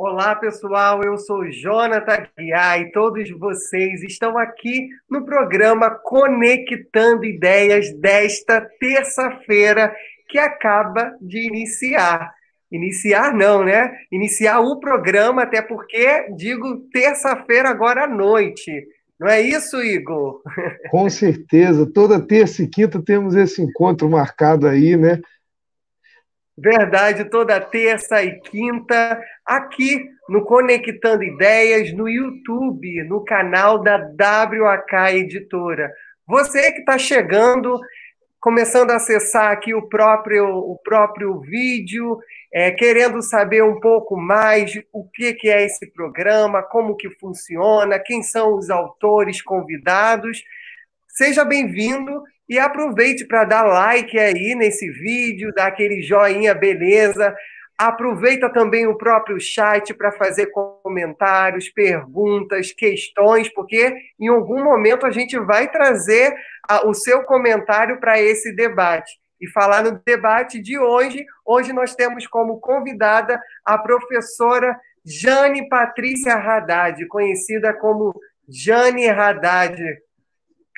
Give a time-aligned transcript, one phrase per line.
[0.00, 1.02] Olá, pessoal.
[1.02, 9.92] Eu sou Jonathan Guiar e todos vocês estão aqui no programa Conectando Ideias desta terça-feira
[10.28, 12.32] que acaba de iniciar.
[12.70, 13.92] Iniciar não, né?
[14.12, 18.70] Iniciar o programa, até porque digo terça-feira agora à noite.
[19.18, 20.40] Não é isso, Igor?
[20.92, 21.84] Com certeza.
[21.92, 25.20] Toda terça e quinta temos esse encontro marcado aí, né?
[26.60, 35.14] Verdade, toda terça e quinta, aqui no Conectando Ideias, no YouTube, no canal da WAK
[35.14, 35.88] Editora.
[36.26, 37.78] Você que está chegando,
[38.40, 42.18] começando a acessar aqui o próprio, o próprio vídeo,
[42.52, 48.00] é, querendo saber um pouco mais o que, que é esse programa, como que funciona,
[48.00, 50.42] quem são os autores convidados.
[51.06, 57.34] Seja bem-vindo e aproveite para dar like aí nesse vídeo, dar aquele joinha, beleza.
[57.76, 60.46] Aproveita também o próprio chat para fazer
[60.82, 66.34] comentários, perguntas, questões, porque em algum momento a gente vai trazer
[66.86, 69.12] o seu comentário para esse debate.
[69.40, 76.34] E falar no debate de hoje, hoje nós temos como convidada a professora Jane Patrícia
[76.34, 78.12] Haddad, conhecida como
[78.48, 79.80] Jane Haddad.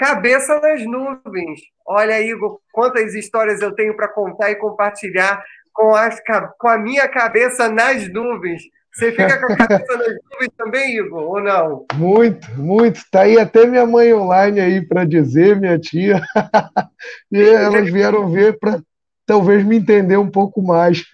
[0.01, 1.61] Cabeça nas nuvens.
[1.87, 6.17] Olha, Igor, quantas histórias eu tenho para contar e compartilhar com, as,
[6.59, 8.62] com a minha cabeça nas nuvens.
[8.95, 11.84] Você fica com a cabeça nas nuvens também, Igor, ou não?
[11.97, 12.97] Muito, muito.
[12.97, 16.23] Está aí até minha mãe online aí para dizer, minha tia.
[17.31, 18.81] e elas vieram ver para
[19.27, 21.05] talvez me entender um pouco mais.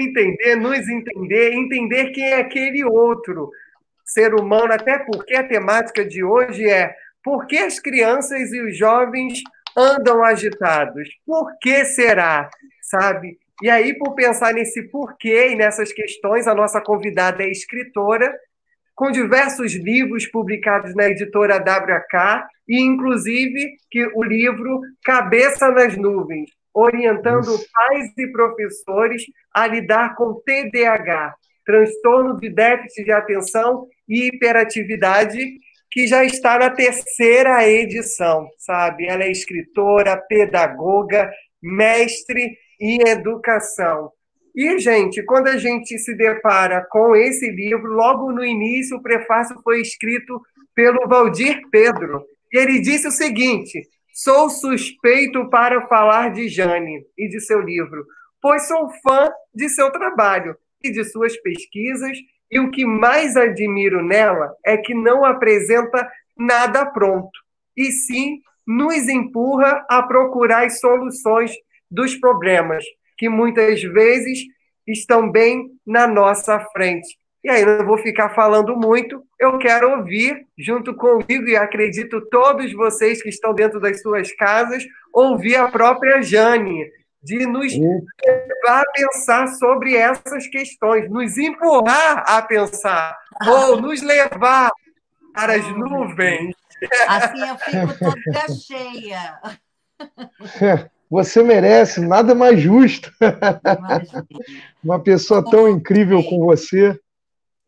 [0.00, 3.50] Entender, nos entender, entender quem é aquele outro
[4.06, 8.76] ser humano, até porque a temática de hoje é por que as crianças e os
[8.76, 9.40] jovens
[9.76, 11.08] andam agitados?
[11.26, 12.48] Por que será?
[12.82, 13.38] Sabe?
[13.62, 18.32] E aí, por pensar nesse porquê e nessas questões, a nossa convidada é escritora,
[18.94, 26.50] com diversos livros publicados na editora WK, e inclusive que o livro Cabeça nas Nuvens,
[26.74, 27.66] orientando Isso.
[27.72, 29.22] pais e professores
[29.54, 31.34] a lidar com TDAH,
[31.64, 35.38] transtorno de déficit de atenção e hiperatividade,
[35.90, 39.06] que já está na terceira edição, sabe?
[39.06, 41.30] Ela é escritora, pedagoga,
[41.62, 44.10] mestre em educação.
[44.54, 49.56] E, gente, quando a gente se depara com esse livro, logo no início, o prefácio
[49.62, 50.40] foi escrito
[50.74, 52.24] pelo Valdir Pedro.
[52.52, 53.82] E ele disse o seguinte:
[54.12, 58.04] Sou suspeito para falar de Jane e de seu livro,
[58.42, 62.18] pois sou fã de seu trabalho e de suas pesquisas
[62.50, 67.30] e o que mais admiro nela é que não apresenta nada pronto,
[67.76, 71.52] e sim nos empurra a procurar as soluções
[71.90, 72.84] dos problemas,
[73.16, 74.40] que muitas vezes
[74.86, 77.18] estão bem na nossa frente.
[77.42, 82.72] E aí, não vou ficar falando muito, eu quero ouvir, junto comigo, e acredito todos
[82.72, 86.84] vocês que estão dentro das suas casas, ouvir a própria Jane
[87.22, 94.70] de nos levar a pensar sobre essas questões, nos empurrar a pensar, ou nos levar
[95.34, 96.54] para as nuvens.
[97.06, 99.40] Assim eu fico toda cheia.
[101.10, 103.10] Você merece, nada mais justo.
[104.84, 107.00] Uma pessoa tão incrível com você,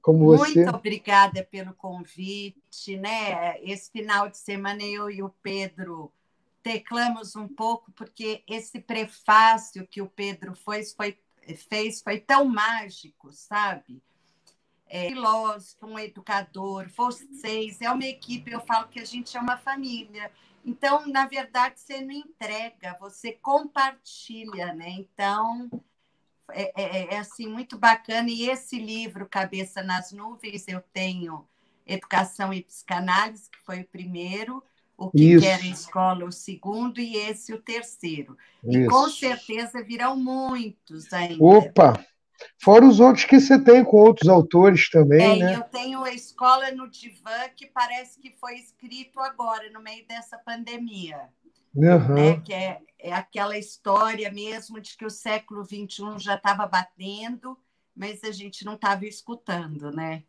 [0.02, 0.62] como Muito você.
[0.62, 3.58] Muito obrigada pelo convite, né?
[3.62, 6.12] Esse final de semana eu e o Pedro
[6.62, 11.18] teclamos um pouco, porque esse prefácio que o Pedro fez foi,
[11.68, 14.02] fez foi tão mágico, sabe?
[14.86, 19.56] É, filósofo, um educador, vocês, é uma equipe, eu falo que a gente é uma
[19.56, 20.32] família.
[20.64, 24.90] Então, na verdade, você não entrega, você compartilha, né?
[24.90, 25.70] Então,
[26.50, 28.28] é, é, é assim, muito bacana.
[28.28, 31.48] E esse livro, Cabeça nas Nuvens, eu tenho
[31.86, 34.62] Educação e Psicanálise, que foi o primeiro,
[35.00, 35.46] o que Isso.
[35.46, 38.36] quer escola o segundo e esse o terceiro.
[38.62, 38.78] Isso.
[38.78, 41.42] E com certeza virão muitos ainda.
[41.42, 42.04] Opa!
[42.62, 45.54] Fora os outros que você tem com outros autores também, é, né?
[45.56, 50.38] Eu tenho a Escola no Divã, que parece que foi escrito agora, no meio dessa
[50.38, 51.28] pandemia.
[51.74, 52.14] Uhum.
[52.14, 52.40] Né?
[52.40, 57.58] Que é, é aquela história mesmo de que o século XXI já estava batendo,
[57.94, 60.24] mas a gente não estava escutando, né?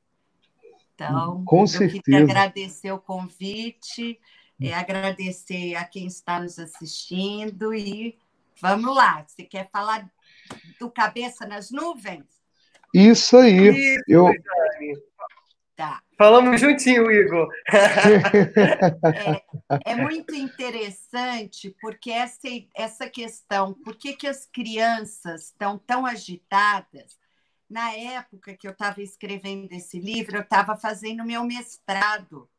[0.94, 2.02] Então, com eu certeza.
[2.04, 4.20] queria agradecer o convite
[4.62, 8.18] é, agradecer a quem está nos assistindo e
[8.62, 9.26] vamos lá.
[9.28, 10.10] Você quer falar
[10.80, 12.26] do Cabeça nas Nuvens?
[12.94, 13.70] Isso aí.
[13.70, 14.30] Isso, eu...
[15.76, 16.02] Tá.
[16.18, 17.50] Falamos juntinho, Igor.
[19.84, 26.06] é, é, muito interessante porque essa, essa questão, por que, que as crianças estão tão
[26.06, 27.20] agitadas?
[27.72, 32.50] na época que eu estava escrevendo esse livro, eu estava fazendo meu mestrado.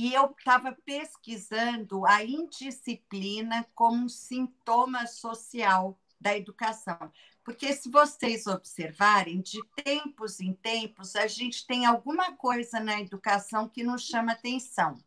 [0.00, 7.10] E eu estava pesquisando a indisciplina como um sintoma social da educação.
[7.42, 13.68] Porque, se vocês observarem, de tempos em tempos, a gente tem alguma coisa na educação
[13.68, 15.02] que nos chama atenção.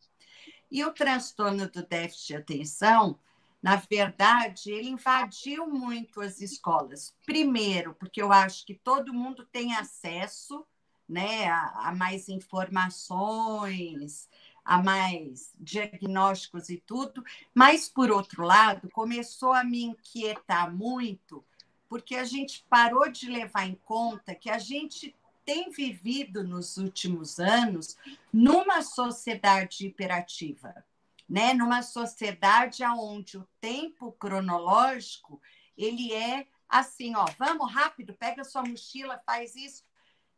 [0.70, 3.18] E o transtorno do déficit de atenção
[3.64, 7.16] na verdade, ele invadiu muito as escolas.
[7.26, 10.66] Primeiro, porque eu acho que todo mundo tem acesso
[11.12, 14.30] né, a, a mais informações,
[14.64, 17.24] a mais diagnósticos e tudo,
[17.54, 21.44] mas, por outro lado, começou a me inquietar muito,
[21.90, 27.40] porque a gente parou de levar em conta que a gente tem vivido nos últimos
[27.40, 27.98] anos
[28.32, 30.86] numa sociedade hiperativa
[31.32, 31.54] né?
[31.54, 35.42] Numa sociedade onde o tempo cronológico
[35.78, 39.86] ele é assim, ó, vamos rápido, pega sua mochila, faz isso.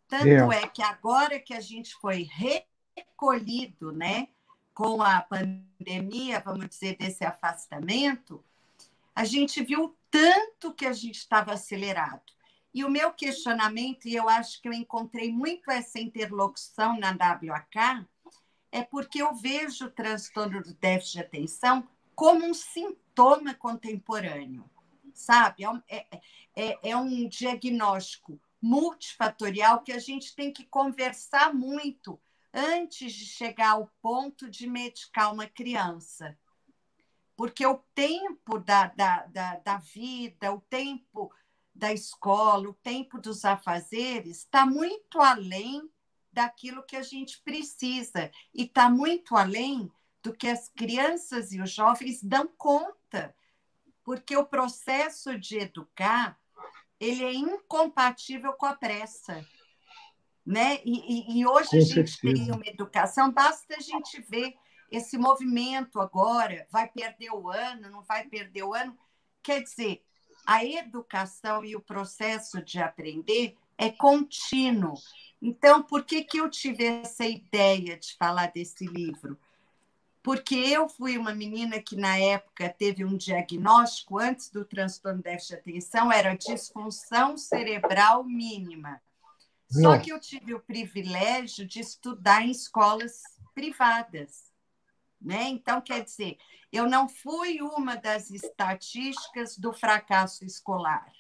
[0.08, 0.62] Tanto é.
[0.62, 2.22] é que agora que a gente foi
[2.96, 4.28] recolhido, né,
[4.74, 8.44] com a pandemia, vamos dizer, desse afastamento,
[9.16, 12.22] a gente viu tanto que a gente estava acelerado.
[12.74, 18.08] E o meu questionamento, e eu acho que eu encontrei muito essa interlocução na WAK,
[18.72, 24.68] é porque eu vejo o transtorno do déficit de atenção como um sintoma contemporâneo,
[25.14, 25.64] sabe?
[25.64, 26.22] É, é,
[26.56, 32.20] é, é um diagnóstico multifatorial que a gente tem que conversar muito
[32.54, 36.38] antes de chegar ao ponto de medicar uma criança.
[37.36, 41.34] Porque o tempo da, da, da, da vida, o tempo
[41.74, 45.90] da escola, o tempo dos afazeres está muito além
[46.32, 49.92] daquilo que a gente precisa e está muito além
[50.22, 53.36] do que as crianças e os jovens dão conta,
[54.04, 56.40] porque o processo de educar
[57.00, 59.46] ele é incompatível com a pressa.
[60.46, 60.80] Né?
[60.84, 62.46] E, e, hoje com a gente certeza.
[62.46, 64.54] tem uma educação, basta a gente ver
[64.92, 68.98] esse movimento agora, vai perder o ano, não vai perder o ano.
[69.42, 70.04] Quer dizer,
[70.46, 74.96] a educação e o processo de aprender é contínuo.
[75.42, 79.38] Então, por que, que eu tive essa ideia de falar desse livro?
[80.22, 85.24] Porque eu fui uma menina que, na época, teve um diagnóstico antes do transtorno de
[85.24, 89.02] déficit de atenção, era disfunção cerebral mínima.
[89.70, 93.22] Só que eu tive o privilégio de estudar em escolas
[93.56, 94.52] privadas.
[95.20, 95.48] Né?
[95.50, 96.38] Então, quer dizer,
[96.72, 101.12] eu não fui uma das estatísticas do fracasso escolar.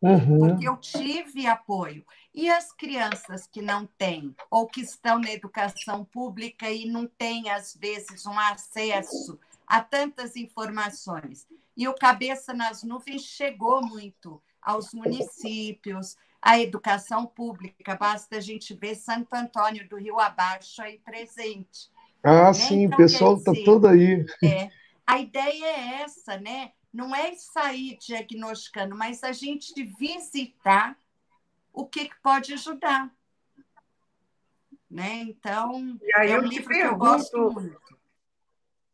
[0.00, 0.38] Uhum.
[0.38, 2.04] Porque eu tive apoio.
[2.34, 7.50] E as crianças que não têm, ou que estão na educação pública e não têm,
[7.50, 11.46] às vezes, um acesso a tantas informações.
[11.76, 17.94] E o Cabeça nas Nuvens chegou muito aos municípios, à educação pública.
[17.94, 21.90] Basta a gente ver Santo Antônio do Rio Abaixo aí presente.
[22.22, 22.52] Ah, né?
[22.52, 24.26] sim, então, o pessoal está todo aí.
[24.44, 24.68] É,
[25.06, 26.72] a ideia é essa, né?
[26.92, 30.96] não é sair diagnosticando, mas a gente visitar
[31.72, 33.10] o que, que pode ajudar.
[34.90, 35.22] Né?
[35.22, 37.80] Então, é um livro pergunto, que eu gosto muito.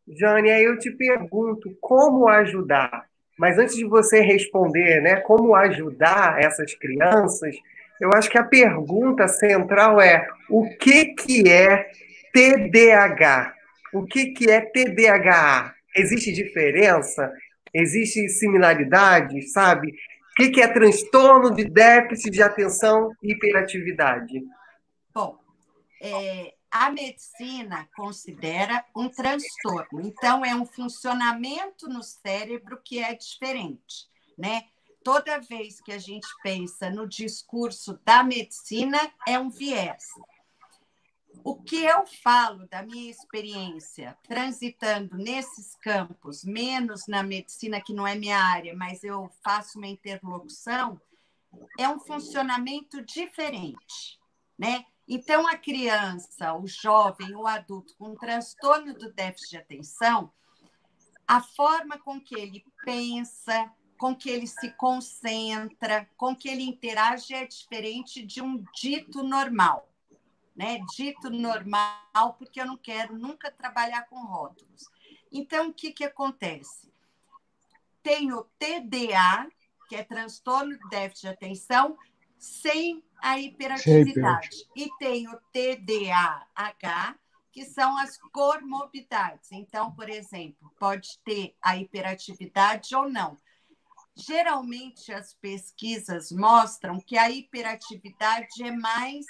[0.06, 3.10] Jane, aí eu te pergunto como ajudar.
[3.38, 7.56] Mas antes de você responder, né, como ajudar essas crianças,
[8.00, 11.90] eu acho que a pergunta central é o que, que é
[12.32, 13.54] TDAH?
[13.92, 15.74] O que, que é TDAH?
[15.96, 17.32] Existe diferença?
[17.72, 19.88] Existem similaridades, sabe?
[20.40, 24.40] O que é transtorno de déficit de atenção e hiperatividade?
[25.12, 25.36] Bom,
[26.00, 34.08] é, a medicina considera um transtorno, então é um funcionamento no cérebro que é diferente,
[34.36, 34.64] né?
[35.02, 40.04] Toda vez que a gente pensa no discurso da medicina, é um viés.
[41.44, 48.06] O que eu falo da minha experiência transitando nesses campos, menos na medicina, que não
[48.06, 51.00] é minha área, mas eu faço uma interlocução,
[51.78, 54.18] é um funcionamento diferente,
[54.58, 54.84] né?
[55.08, 60.32] Então, a criança, o jovem, o adulto com transtorno do déficit de atenção,
[61.26, 67.34] a forma com que ele pensa, com que ele se concentra, com que ele interage
[67.34, 69.88] é diferente de um dito normal
[70.58, 74.90] né, dito normal, porque eu não quero nunca trabalhar com rótulos.
[75.30, 76.92] Então, o que, que acontece?
[78.02, 79.48] Tem o TDA,
[79.88, 81.96] que é transtorno de déficit de atenção,
[82.36, 84.64] sem a hiperatividade.
[84.76, 87.16] E tem o TDAH,
[87.52, 89.50] que são as comorbidades.
[89.52, 93.38] Então, por exemplo, pode ter a hiperatividade ou não.
[94.14, 99.24] Geralmente, as pesquisas mostram que a hiperatividade é mais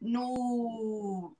[0.00, 1.36] no,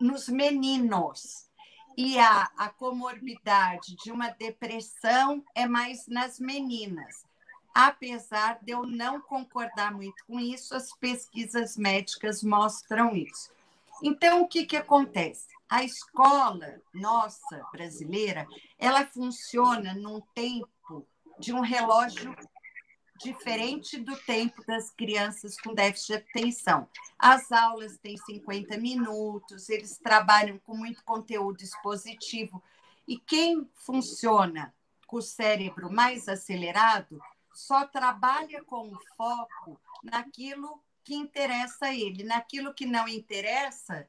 [0.00, 1.50] nos meninos
[1.96, 7.24] e a, a comorbidade de uma depressão é mais nas meninas.
[7.74, 13.52] Apesar de eu não concordar muito com isso, as pesquisas médicas mostram isso.
[14.02, 15.46] Então, o que, que acontece?
[15.68, 18.46] A escola nossa brasileira,
[18.78, 21.06] ela funciona num tempo
[21.38, 22.34] de um relógio
[23.22, 26.88] diferente do tempo das crianças com déficit de atenção.
[27.18, 32.62] As aulas têm 50 minutos, eles trabalham com muito conteúdo expositivo.
[33.06, 34.74] E quem funciona
[35.06, 37.20] com o cérebro mais acelerado
[37.52, 42.24] só trabalha com foco naquilo que interessa a ele.
[42.24, 44.08] Naquilo que não interessa,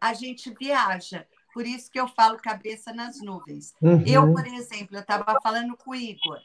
[0.00, 1.26] a gente viaja.
[1.52, 3.74] Por isso que eu falo cabeça nas nuvens.
[3.80, 4.02] Uhum.
[4.06, 6.40] Eu, por exemplo, eu estava falando com o Igor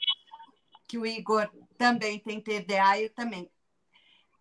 [0.92, 3.50] que o Igor também tem TDA, eu também.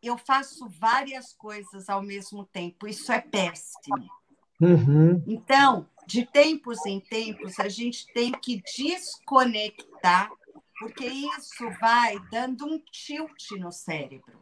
[0.03, 4.11] Eu faço várias coisas ao mesmo tempo, isso é péssimo.
[4.61, 5.23] Uhum.
[5.29, 10.29] Então, de tempos em tempos, a gente tem que desconectar,
[10.81, 14.41] porque isso vai dando um tilt no cérebro.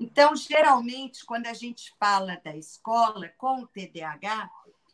[0.00, 4.50] Então, geralmente, quando a gente fala da escola com o TDAH,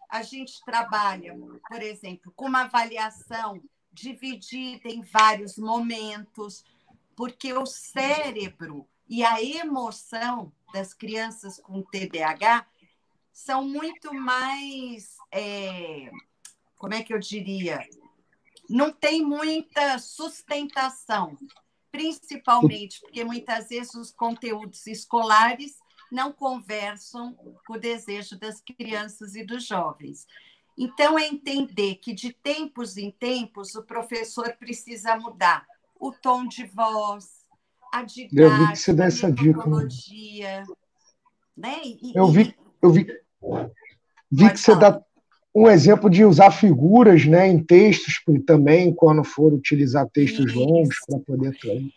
[0.06, 1.34] a gente trabalha,
[1.66, 3.58] por exemplo, com uma avaliação
[3.90, 6.62] dividida em vários momentos,
[7.16, 12.66] porque o cérebro e a emoção das crianças com TDAH
[13.32, 15.16] são muito mais.
[15.32, 16.10] É,
[16.76, 17.80] como é que eu diria?
[18.70, 21.36] Não tem muita sustentação,
[21.90, 25.76] principalmente porque muitas vezes os conteúdos escolares
[26.10, 27.34] não conversam
[27.66, 30.26] com o desejo das crianças e dos jovens.
[30.78, 35.66] Então, é entender que de tempos em tempos o professor precisa mudar
[35.98, 37.44] o tom de voz,
[37.92, 39.62] a didática, dá essa dica.
[41.56, 41.80] Né?
[41.84, 43.06] E, eu vi, eu vi,
[44.30, 45.02] vi que você dá
[45.54, 50.58] um exemplo de usar figuras né, em textos também, quando for utilizar textos Isso.
[50.58, 51.92] longos para poder trazer.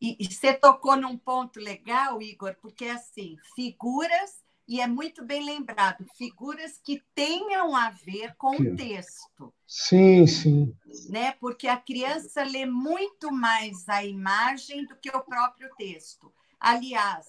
[0.00, 6.04] E, você tocou num ponto legal, Igor, porque assim, figuras e é muito bem lembrado,
[6.18, 9.54] figuras que tenham a ver com o texto.
[9.64, 10.76] Sim, sim.
[11.08, 11.32] Né?
[11.40, 16.32] Porque a criança lê muito mais a imagem do que o próprio texto.
[16.58, 17.26] Aliás,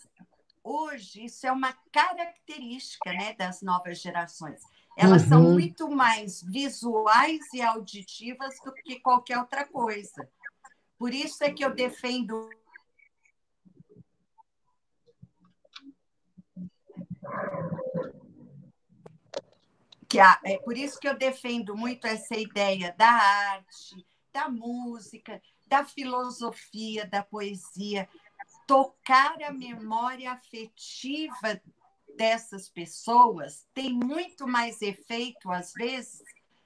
[0.64, 4.60] hoje isso é uma característica né, das novas gerações.
[5.00, 5.30] Elas uhum.
[5.30, 10.28] são muito mais visuais e auditivas do que qualquer outra coisa.
[10.98, 12.50] Por isso é que eu defendo
[20.10, 25.86] que é por isso que eu defendo muito essa ideia da arte, da música, da
[25.86, 28.10] filosofia, da poesia,
[28.66, 31.62] tocar a memória afetiva
[32.18, 36.22] dessas pessoas tem muito mais efeito às vezes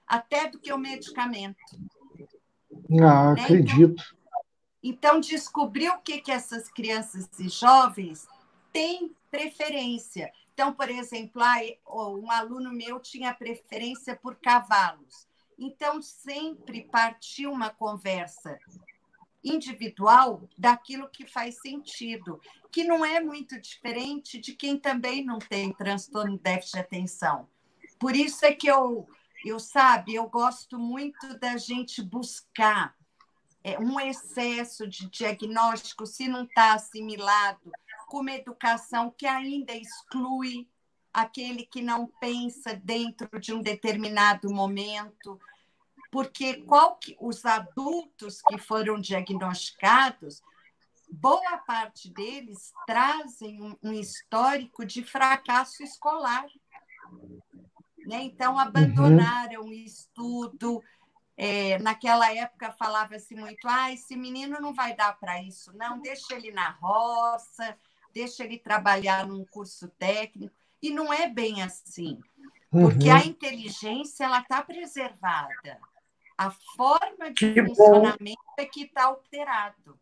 [0.08, 1.60] até do que o medicamento.
[3.02, 3.44] Ah, né?
[3.44, 4.04] acredito.
[4.82, 8.28] Então, então descobrir o que que essas crianças e jovens
[8.74, 10.32] têm preferência.
[10.54, 11.42] Então, por exemplo,
[11.88, 15.28] um aluno meu tinha preferência por cavalos.
[15.58, 18.60] Então, sempre partiu uma conversa
[19.44, 22.40] individual daquilo que faz sentido,
[22.72, 27.48] que não é muito diferente de quem também não tem transtorno de déficit de atenção.
[28.00, 29.08] Por isso é que eu,
[29.46, 32.96] eu sabe, eu gosto muito da gente buscar
[33.64, 37.72] é, um excesso de diagnóstico se não está assimilado
[38.08, 40.68] com uma educação que ainda exclui
[41.14, 45.40] aquele que não pensa dentro de um determinado momento,
[46.12, 50.44] porque qual que, os adultos que foram diagnosticados,
[51.10, 56.46] boa parte deles trazem um, um histórico de fracasso escolar.
[58.00, 58.24] Né?
[58.24, 59.72] Então, abandonaram o uhum.
[59.72, 60.84] estudo.
[61.38, 66.36] É, naquela época falava-se muito: ah, esse menino não vai dar para isso, não, deixa
[66.36, 67.76] ele na roça,
[68.14, 70.54] deixa ele trabalhar num curso técnico.
[70.82, 72.20] E não é bem assim,
[72.70, 73.16] porque uhum.
[73.16, 75.80] a inteligência ela está preservada.
[76.38, 78.56] A forma de que funcionamento bom.
[78.58, 80.00] é que está alterado.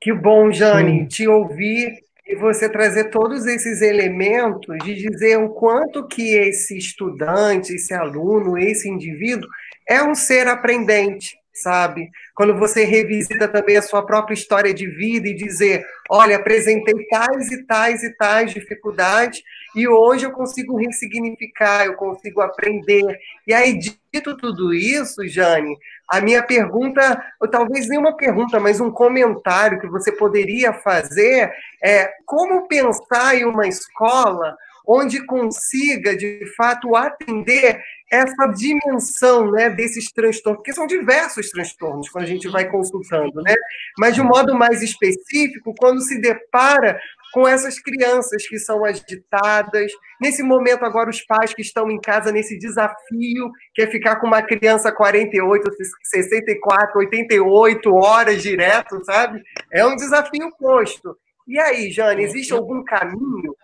[0.00, 1.06] Que bom, Jane, Sim.
[1.06, 1.92] te ouvir
[2.26, 8.58] e você trazer todos esses elementos de dizer o quanto que esse estudante, esse aluno,
[8.58, 9.48] esse indivíduo
[9.88, 12.10] é um ser aprendente sabe?
[12.34, 17.50] Quando você revisita também a sua própria história de vida e dizer, olha, apresentei tais
[17.52, 19.42] e tais e tais dificuldades
[19.74, 23.18] e hoje eu consigo ressignificar, eu consigo aprender.
[23.46, 25.76] E aí, dito tudo isso, Jane,
[26.08, 31.50] a minha pergunta, ou talvez nem uma pergunta, mas um comentário que você poderia fazer
[31.82, 40.12] é como pensar em uma escola onde consiga, de fato, atender essa dimensão né, desses
[40.12, 43.54] transtornos, porque são diversos transtornos quando a gente vai consultando, né?
[43.98, 47.00] mas de um modo mais específico, quando se depara
[47.32, 49.90] com essas crianças que são agitadas.
[50.20, 54.26] Nesse momento, agora, os pais que estão em casa nesse desafio, que é ficar com
[54.26, 55.70] uma criança 48,
[56.02, 59.42] 64, 88 horas direto, sabe?
[59.72, 61.16] É um desafio posto.
[61.48, 63.56] E aí, Jane, existe algum caminho?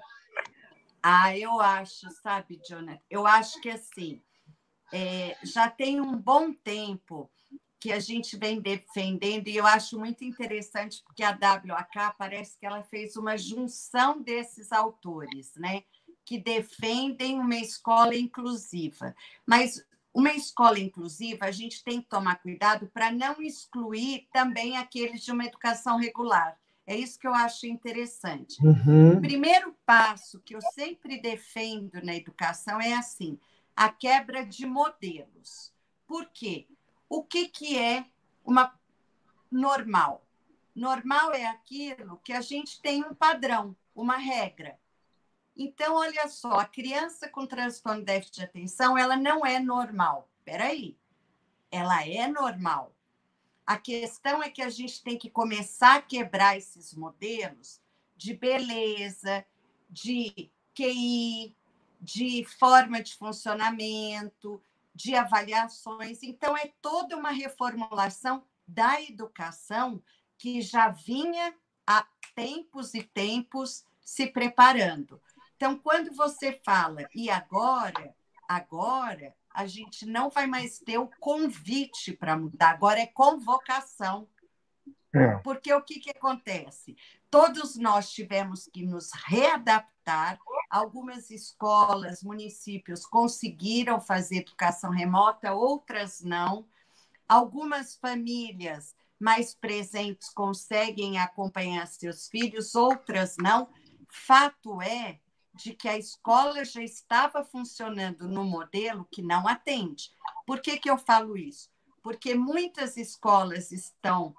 [1.02, 3.00] Ah, eu acho, sabe, Jonathan?
[3.08, 4.20] Eu acho que assim,
[4.92, 7.30] é, já tem um bom tempo
[7.80, 12.66] que a gente vem defendendo, e eu acho muito interessante, porque a WAK parece que
[12.66, 15.84] ela fez uma junção desses autores, né?
[16.24, 19.14] Que defendem uma escola inclusiva.
[19.46, 25.22] Mas uma escola inclusiva, a gente tem que tomar cuidado para não excluir também aqueles
[25.22, 26.58] de uma educação regular.
[26.88, 28.64] É isso que eu acho interessante.
[28.64, 29.18] Uhum.
[29.18, 33.38] O primeiro passo que eu sempre defendo na educação é assim:
[33.76, 35.70] a quebra de modelos.
[36.06, 36.66] Por quê?
[37.06, 38.06] O que, que é
[38.42, 38.74] uma
[39.52, 40.26] normal?
[40.74, 44.78] Normal é aquilo que a gente tem um padrão, uma regra.
[45.54, 50.26] Então, olha só, a criança com transtorno de déficit de atenção, ela não é normal.
[50.38, 50.96] Espera aí.
[51.70, 52.94] Ela é normal.
[53.68, 57.78] A questão é que a gente tem que começar a quebrar esses modelos
[58.16, 59.44] de beleza,
[59.90, 61.54] de QI,
[62.00, 64.58] de forma de funcionamento,
[64.94, 66.22] de avaliações.
[66.22, 70.02] Então, é toda uma reformulação da educação
[70.38, 71.54] que já vinha
[71.86, 75.20] há tempos e tempos se preparando.
[75.56, 78.16] Então, quando você fala, e agora,
[78.48, 84.28] agora, a gente não vai mais ter o convite para mudar, agora é convocação.
[85.14, 85.36] É.
[85.38, 86.96] Porque o que, que acontece?
[87.30, 90.38] Todos nós tivemos que nos readaptar
[90.70, 96.66] Algumas escolas, municípios conseguiram fazer educação remota, outras não.
[97.26, 103.68] Algumas famílias mais presentes conseguem acompanhar seus filhos, outras não.
[104.10, 105.20] Fato é
[105.58, 110.12] de que a escola já estava funcionando no modelo que não atende.
[110.46, 111.68] Por que, que eu falo isso?
[112.00, 114.34] Porque muitas escolas estão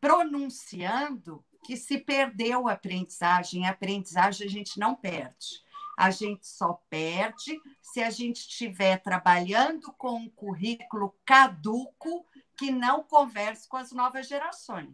[0.00, 3.66] pronunciando que se perdeu a aprendizagem.
[3.66, 5.60] A aprendizagem a gente não perde.
[5.96, 12.24] A gente só perde se a gente estiver trabalhando com um currículo caduco
[12.56, 14.92] que não converse com as novas gerações.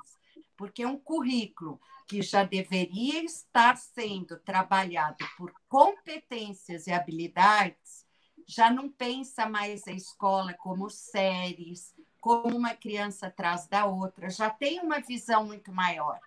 [0.56, 8.04] Porque um currículo que já deveria estar sendo trabalhado por competências e habilidades
[8.46, 14.50] já não pensa mais a escola como séries, como uma criança atrás da outra, já
[14.50, 16.20] tem uma visão muito maior.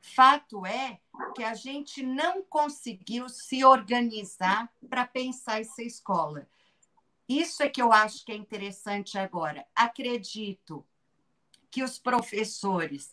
[0.00, 1.00] Fato é
[1.34, 6.48] que a gente não conseguiu se organizar para pensar essa escola.
[7.28, 9.66] Isso é que eu acho que é interessante agora.
[9.74, 10.86] Acredito
[11.70, 13.12] que os professores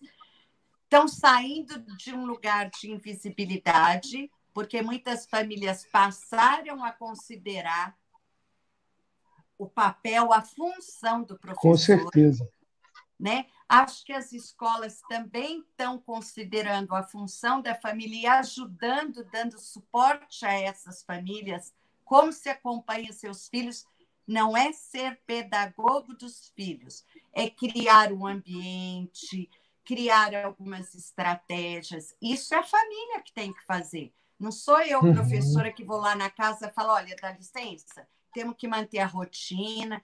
[0.86, 7.98] estão saindo de um lugar de invisibilidade, porque muitas famílias passaram a considerar
[9.58, 11.62] o papel, a função do professor.
[11.62, 12.50] Com certeza.
[13.20, 13.46] Né?
[13.68, 20.46] Acho que as escolas também estão considerando a função da família e ajudando, dando suporte
[20.46, 23.86] a essas famílias, como se acompanha seus filhos.
[24.28, 29.50] Não é ser pedagogo dos filhos, é criar um ambiente,
[29.86, 32.16] criar algumas estratégias.
[32.22, 34.14] Isso é a família que tem que fazer.
[34.40, 35.14] Não sou eu, uhum.
[35.14, 39.06] professora, que vou lá na casa e falo: olha, dá licença, temos que manter a
[39.06, 40.04] rotina.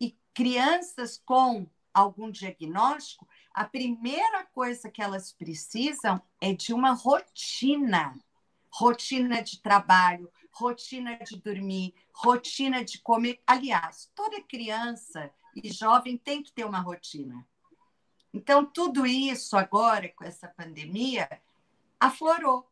[0.00, 8.18] E crianças com algum diagnóstico, a primeira coisa que elas precisam é de uma rotina.
[8.70, 13.40] Rotina de trabalho, rotina de dormir, rotina de comer.
[13.46, 17.46] Aliás, toda criança e jovem tem que ter uma rotina.
[18.32, 21.28] Então, tudo isso agora, com essa pandemia,
[21.98, 22.66] aflorou.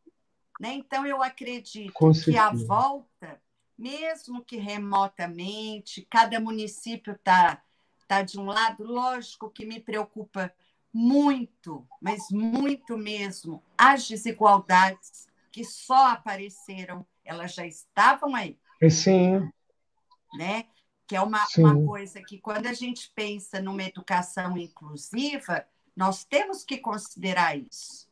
[0.61, 0.75] Né?
[0.75, 1.92] Então, eu acredito
[2.25, 3.40] que a volta,
[3.79, 7.62] mesmo que remotamente, cada município está
[8.07, 10.53] está de um lado, lógico que me preocupa
[10.92, 18.57] muito, mas muito mesmo, as desigualdades que só apareceram, elas já estavam aí.
[18.88, 19.51] Sim.
[20.38, 20.66] Né?
[21.07, 26.64] Que é uma, uma coisa que, quando a gente pensa numa educação inclusiva, nós temos
[26.64, 28.09] que considerar isso.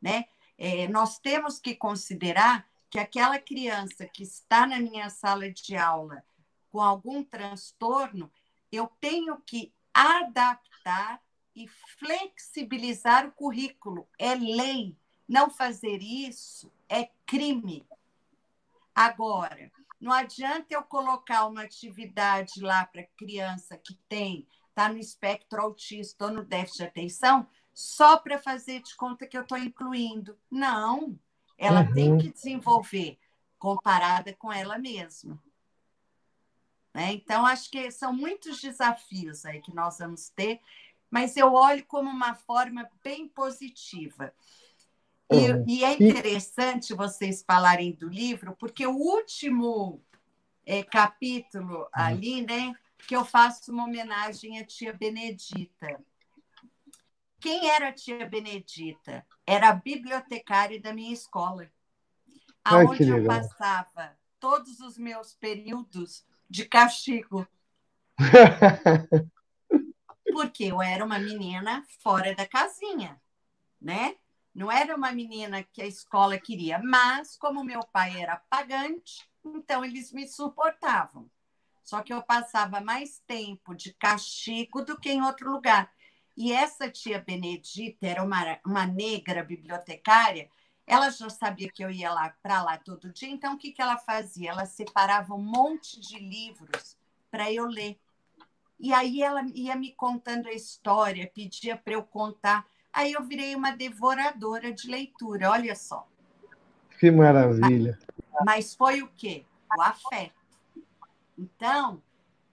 [0.00, 0.26] Né?
[0.58, 6.22] É, nós temos que considerar que aquela criança que está na minha sala de aula
[6.70, 8.30] com algum transtorno,
[8.70, 11.20] eu tenho que adaptar
[11.54, 14.08] e flexibilizar o currículo.
[14.18, 14.96] É lei.
[15.28, 17.86] Não fazer isso é crime.
[18.94, 19.70] Agora,
[20.02, 26.24] não adianta eu colocar uma atividade lá para criança que tem, está no espectro autista
[26.24, 30.36] ou no déficit de atenção, só para fazer de conta que eu estou incluindo.
[30.50, 31.16] Não,
[31.56, 31.94] ela uhum.
[31.94, 33.16] tem que desenvolver
[33.60, 35.40] comparada com ela mesma.
[36.92, 37.12] Né?
[37.12, 40.60] Então, acho que são muitos desafios aí que nós vamos ter,
[41.08, 44.34] mas eu olho como uma forma bem positiva.
[45.34, 50.02] E, e, é interessante vocês falarem do livro, porque o último
[50.64, 51.88] é, capítulo uhum.
[51.92, 52.74] ali, né,
[53.06, 56.00] que eu faço uma homenagem à tia Benedita.
[57.40, 59.26] Quem era a tia Benedita?
[59.46, 61.68] Era a bibliotecária da minha escola,
[62.64, 67.46] aonde eu passava todos os meus períodos de castigo.
[70.32, 73.20] Porque eu era uma menina fora da casinha,
[73.80, 74.16] né?
[74.54, 79.84] Não era uma menina que a escola queria, mas como meu pai era pagante, então
[79.84, 81.30] eles me suportavam.
[81.82, 85.92] Só que eu passava mais tempo de castigo do que em outro lugar.
[86.36, 90.48] E essa tia Benedita era uma, uma negra bibliotecária,
[90.86, 93.80] ela já sabia que eu ia lá para lá todo dia, então o que, que
[93.80, 94.50] ela fazia?
[94.50, 96.96] Ela separava um monte de livros
[97.30, 97.98] para eu ler.
[98.78, 102.66] E aí ela ia me contando a história, pedia para eu contar.
[102.92, 106.06] Aí eu virei uma devoradora de leitura, olha só.
[106.98, 107.98] Que maravilha.
[108.44, 109.44] Mas foi o quê?
[109.76, 110.34] O afeto.
[111.38, 112.02] Então,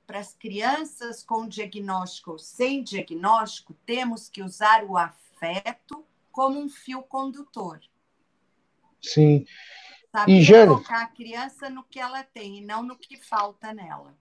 [0.08, 6.70] para as crianças com diagnóstico ou sem diagnóstico, temos que usar o afeto como um
[6.70, 7.80] fio condutor.
[9.02, 9.46] Sim.
[10.12, 10.68] Saber e, Jane...
[10.68, 14.16] colocar a criança no que ela tem e não no que falta nela.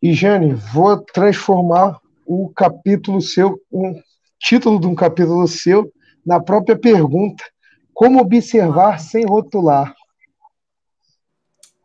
[0.00, 4.00] E, Jane, vou transformar o capítulo seu, um
[4.38, 5.92] título de um capítulo seu,
[6.24, 7.44] na própria pergunta:
[7.92, 9.94] Como observar sem rotular?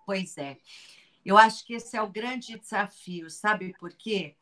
[0.05, 0.57] Pois é.
[1.23, 4.35] Eu acho que esse é o grande desafio, sabe por quê?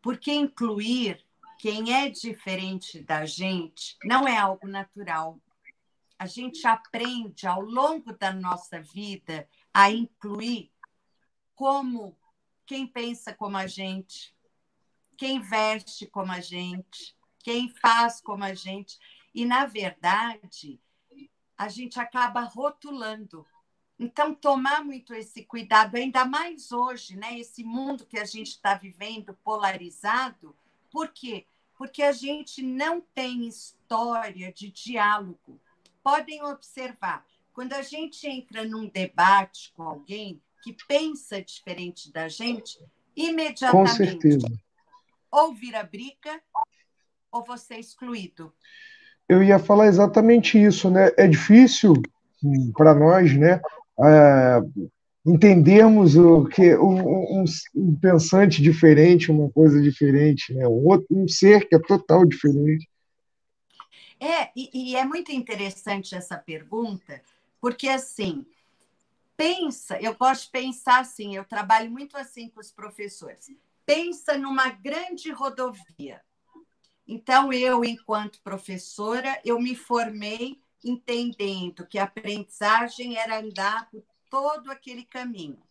[0.00, 1.24] Porque incluir
[1.58, 5.40] quem é diferente da gente não é algo natural.
[6.16, 10.70] A gente aprende ao longo da nossa vida a incluir
[11.54, 12.16] como
[12.66, 14.34] quem pensa como a gente,
[15.16, 18.98] quem veste como a gente, quem faz como a gente.
[19.34, 20.80] E, na verdade,
[21.56, 23.46] a gente acaba rotulando.
[23.98, 27.38] Então, tomar muito esse cuidado, ainda mais hoje, né?
[27.38, 30.56] Esse mundo que a gente está vivendo polarizado,
[30.90, 31.46] por quê?
[31.76, 35.60] Porque a gente não tem história de diálogo.
[36.02, 42.80] Podem observar, quando a gente entra num debate com alguém que pensa diferente da gente,
[43.14, 44.64] imediatamente com certeza
[45.34, 46.40] ou vira briga
[47.30, 48.52] ou você é excluído.
[49.28, 51.10] Eu ia falar exatamente isso, né?
[51.16, 51.94] É difícil
[52.42, 53.60] hum, para nós, né?
[54.00, 54.60] É,
[55.26, 57.44] entendermos o que um, um,
[57.74, 60.68] um, pensante diferente, uma coisa diferente, né?
[60.68, 62.88] Um, outro, um ser que é total diferente.
[64.20, 67.20] É, e, e é muito interessante essa pergunta,
[67.60, 68.46] porque assim,
[69.36, 73.50] pensa, eu gosto de pensar assim, eu trabalho muito assim com os professores
[73.86, 76.22] pensa numa grande rodovia.
[77.06, 84.70] Então, eu, enquanto professora, eu me formei entendendo que a aprendizagem era andar por todo
[84.70, 85.62] aquele caminho.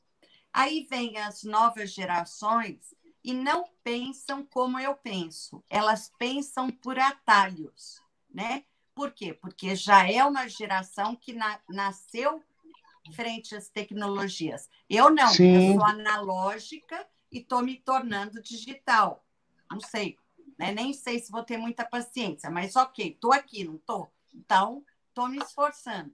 [0.52, 8.02] Aí vem as novas gerações e não pensam como eu penso, elas pensam por atalhos,
[8.30, 8.64] né?
[8.94, 9.34] Por quê?
[9.34, 12.44] Porque já é uma geração que na, nasceu
[13.16, 14.70] frente às tecnologias.
[14.90, 15.56] Eu não, Sim.
[15.56, 19.26] eu sou analógica e estou me tornando digital.
[19.70, 20.18] Não sei,
[20.58, 20.72] né?
[20.72, 24.14] nem sei se vou ter muita paciência, mas ok, estou aqui, não estou?
[24.34, 26.14] Então, estou me esforçando.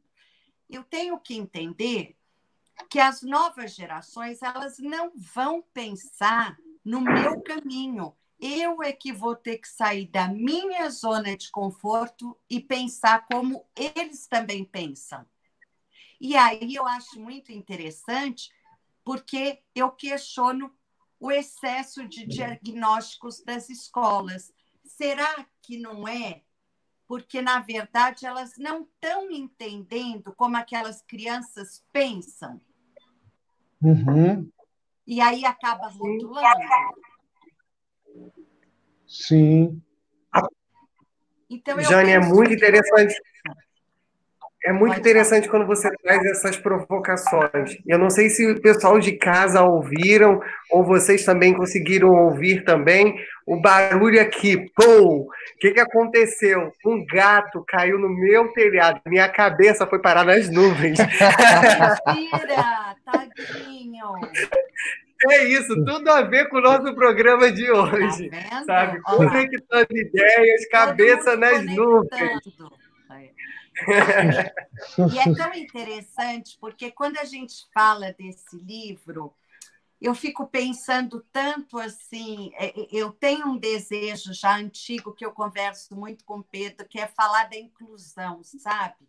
[0.69, 2.15] Eu tenho que entender
[2.89, 8.15] que as novas gerações elas não vão pensar no meu caminho.
[8.39, 13.65] Eu é que vou ter que sair da minha zona de conforto e pensar como
[13.75, 15.25] eles também pensam.
[16.21, 18.49] E aí eu acho muito interessante,
[19.03, 20.73] porque eu questiono
[21.19, 24.53] o excesso de diagnósticos das escolas.
[24.83, 26.41] Será que não é?
[27.07, 32.61] Porque, na verdade, elas não estão entendendo como aquelas crianças pensam.
[33.81, 34.49] Uhum.
[35.05, 36.59] E aí acaba rotulando.
[39.07, 39.81] Sim.
[41.49, 43.19] Então, Jane, é muito interessante.
[44.65, 45.65] É muito Pode interessante falar.
[45.65, 47.77] quando você traz essas provocações.
[47.87, 53.15] Eu não sei se o pessoal de casa ouviram ou vocês também conseguiram ouvir também
[53.47, 54.69] o barulho aqui.
[54.75, 55.21] Pum!
[55.21, 55.27] O
[55.59, 56.73] que, que aconteceu?
[56.85, 58.99] Um gato caiu no meu telhado.
[59.07, 60.99] Minha cabeça foi parar nas nuvens.
[60.99, 62.95] Mentira!
[63.05, 64.07] Tadinho!
[65.31, 68.29] É isso, tudo a ver com o nosso programa de hoje.
[68.29, 69.01] Tá sabe?
[69.01, 72.39] Conectando ideias, cabeça nas nuvens.
[75.11, 79.33] E é tão interessante, porque quando a gente fala desse livro,
[80.01, 82.51] eu fico pensando tanto assim.
[82.55, 86.87] É, é, eu tenho um desejo já antigo que eu converso muito com o Pedro,
[86.87, 89.07] que é falar da inclusão, sabe?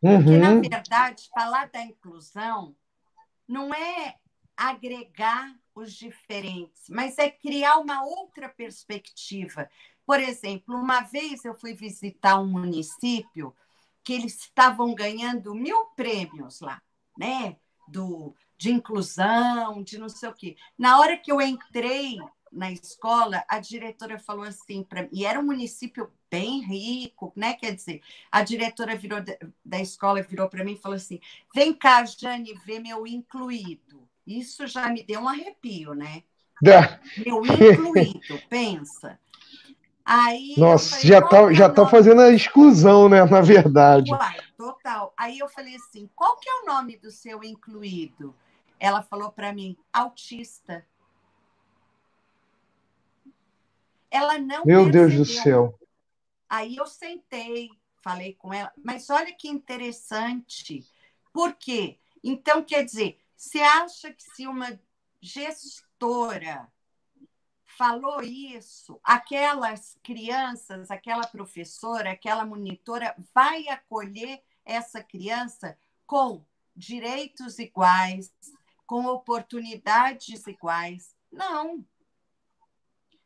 [0.00, 0.38] Porque, uhum.
[0.38, 2.76] na verdade, falar da inclusão
[3.48, 4.16] não é
[4.56, 9.68] agregar os diferentes, mas é criar uma outra perspectiva.
[10.04, 13.54] Por exemplo, uma vez eu fui visitar um município
[14.06, 16.80] que eles estavam ganhando mil prêmios lá,
[17.18, 17.56] né?
[17.88, 20.56] Do, de inclusão, de não sei o quê.
[20.78, 22.16] Na hora que eu entrei
[22.52, 27.54] na escola, a diretora falou assim para mim, e era um município bem rico, né?
[27.54, 29.18] Quer dizer, a diretora virou
[29.64, 31.18] da escola virou para mim e falou assim:
[31.52, 34.08] "Vem cá, Jane, vê meu incluído".
[34.24, 36.22] Isso já me deu um arrepio, né?
[37.18, 39.18] Meu incluído, pensa.
[40.08, 43.24] Aí Nossa, falei, já tá, já tá fazendo a exclusão, né?
[43.24, 44.12] Na verdade.
[44.12, 45.12] Uai, total.
[45.16, 48.32] Aí eu falei assim: qual que é o nome do seu incluído?
[48.78, 50.86] Ela falou para mim: autista.
[54.08, 54.64] Ela não.
[54.64, 55.08] Meu percebeu.
[55.08, 55.78] Deus do céu.
[56.48, 57.68] Aí eu sentei,
[58.00, 60.86] falei com ela, mas olha que interessante.
[61.32, 61.98] Por quê?
[62.22, 64.78] Então, quer dizer, você acha que se uma
[65.20, 66.68] gestora
[67.76, 78.32] falou isso, aquelas crianças, aquela professora, aquela monitora vai acolher essa criança com direitos iguais,
[78.86, 81.14] com oportunidades iguais?
[81.30, 81.84] Não.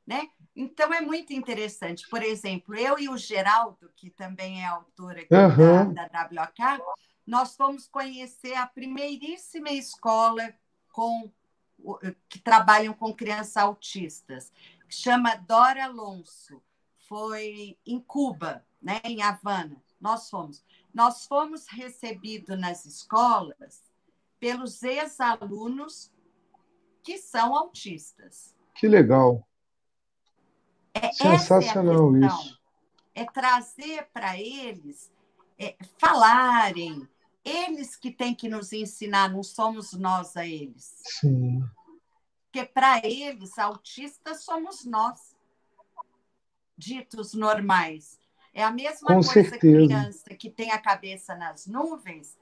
[0.07, 0.29] Né?
[0.57, 2.09] Então é muito interessante.
[2.09, 5.95] Por exemplo, eu e o Geraldo, que também é autor aqui uhum.
[5.95, 6.83] da, da WK,
[7.27, 10.53] nós fomos conhecer a primeiríssima escola
[10.93, 11.31] com
[12.29, 14.53] que trabalham com crianças autistas,
[14.89, 16.63] que chama Dora Alonso.
[17.09, 19.83] Foi em Cuba, né, em Havana.
[20.01, 20.65] Nós fomos.
[20.93, 23.83] Nós fomos recebidos nas escolas
[24.39, 26.13] pelos ex-alunos
[27.03, 28.55] que são autistas.
[28.75, 29.47] Que legal.
[30.95, 32.61] É, Sensacional é isso.
[33.15, 35.13] É trazer para eles
[35.59, 37.07] é, falarem,
[37.45, 41.01] eles que têm que nos ensinar, não somos nós a eles.
[41.05, 41.63] Sim.
[42.45, 45.37] Porque para eles, autistas somos nós,
[46.77, 48.19] ditos normais.
[48.53, 49.59] É a mesma Com coisa certeza.
[49.59, 52.37] criança que tem a cabeça nas nuvens,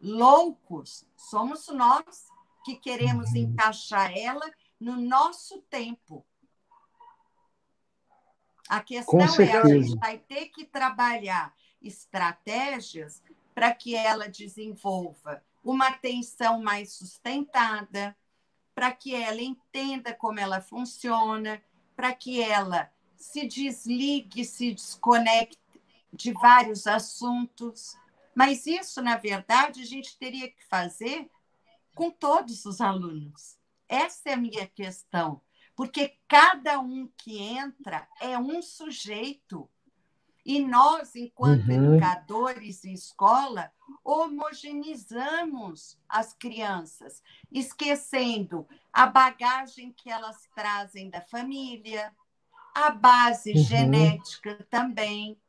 [0.00, 2.28] loucos, somos nós
[2.64, 3.38] que queremos uhum.
[3.38, 4.48] encaixar ela
[4.78, 6.24] no nosso tempo.
[8.68, 13.20] A questão é a gente vai ter que trabalhar estratégias
[13.54, 18.16] para que ela desenvolva uma atenção mais sustentada,
[18.74, 21.62] para que ela entenda como ela funciona,
[21.94, 25.58] para que ela se desligue, se desconecte
[26.12, 27.94] de vários assuntos.
[28.34, 31.30] Mas isso, na verdade, a gente teria que fazer
[31.94, 33.58] com todos os alunos.
[33.88, 35.42] Essa é a minha questão,
[35.76, 39.68] porque cada um que entra é um sujeito
[40.50, 41.94] e nós, enquanto uhum.
[41.94, 52.12] educadores e escola, homogeneizamos as crianças, esquecendo a bagagem que elas trazem da família,
[52.74, 53.62] a base uhum.
[53.62, 55.40] genética também,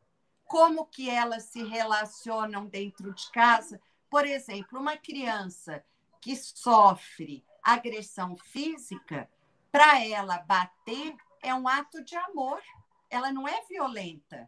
[0.46, 3.82] como que elas se relacionam dentro de casa.
[4.08, 5.84] Por exemplo, uma criança
[6.22, 9.28] que sofre agressão física,
[9.72, 12.62] para ela bater é um ato de amor.
[13.10, 14.48] Ela não é violenta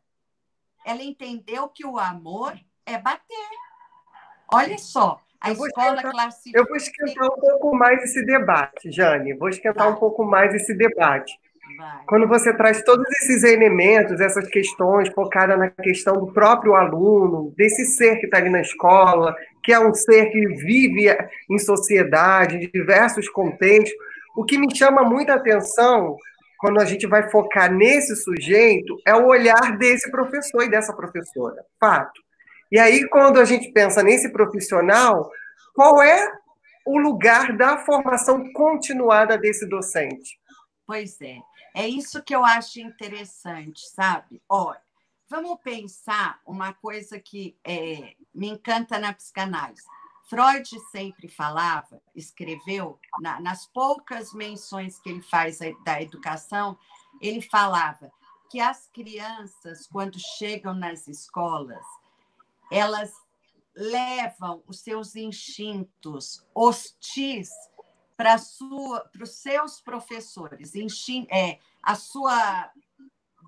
[0.85, 2.53] ela entendeu que o amor
[2.85, 3.49] é bater.
[4.51, 6.57] Olha só, a eu escola classifica.
[6.57, 9.33] Eu vou esquentar um pouco mais esse debate, Jane.
[9.33, 9.93] Vou esquentar Vai.
[9.93, 11.37] um pouco mais esse debate.
[11.77, 12.03] Vai.
[12.05, 17.85] Quando você traz todos esses elementos, essas questões focadas na questão do próprio aluno, desse
[17.85, 21.07] ser que está ali na escola, que é um ser que vive
[21.49, 23.93] em sociedade, em diversos contextos,
[24.35, 26.17] o que me chama muita atenção
[26.63, 31.61] quando a gente vai focar nesse sujeito, é o olhar desse professor e dessa professora.
[31.77, 32.21] Fato.
[32.71, 35.29] E aí, quando a gente pensa nesse profissional,
[35.75, 36.31] qual é
[36.85, 40.39] o lugar da formação continuada desse docente.
[40.87, 41.35] Pois é,
[41.75, 44.41] é isso que eu acho interessante, sabe?
[44.47, 44.79] Olha,
[45.29, 49.83] vamos pensar uma coisa que é, me encanta na psicanálise.
[50.27, 56.77] Freud sempre falava, escreveu, na, nas poucas menções que ele faz da educação,
[57.21, 58.11] ele falava
[58.49, 61.85] que as crianças, quando chegam nas escolas,
[62.71, 63.13] elas
[63.75, 67.49] levam os seus instintos hostis
[68.15, 70.73] para os seus professores,
[71.31, 72.71] é, a sua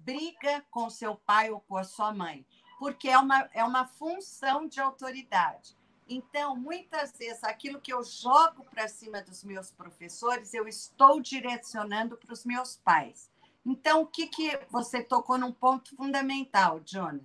[0.03, 2.45] briga com seu pai ou com a sua mãe,
[2.77, 5.77] porque é uma, é uma função de autoridade.
[6.07, 12.15] Então, muitas vezes, aquilo que eu jogo para cima dos meus professores, eu estou direcionando
[12.15, 13.31] para os meus pais.
[13.65, 17.19] Então, o que, que você tocou num ponto fundamental, John?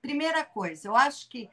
[0.00, 1.50] Primeira coisa, eu acho que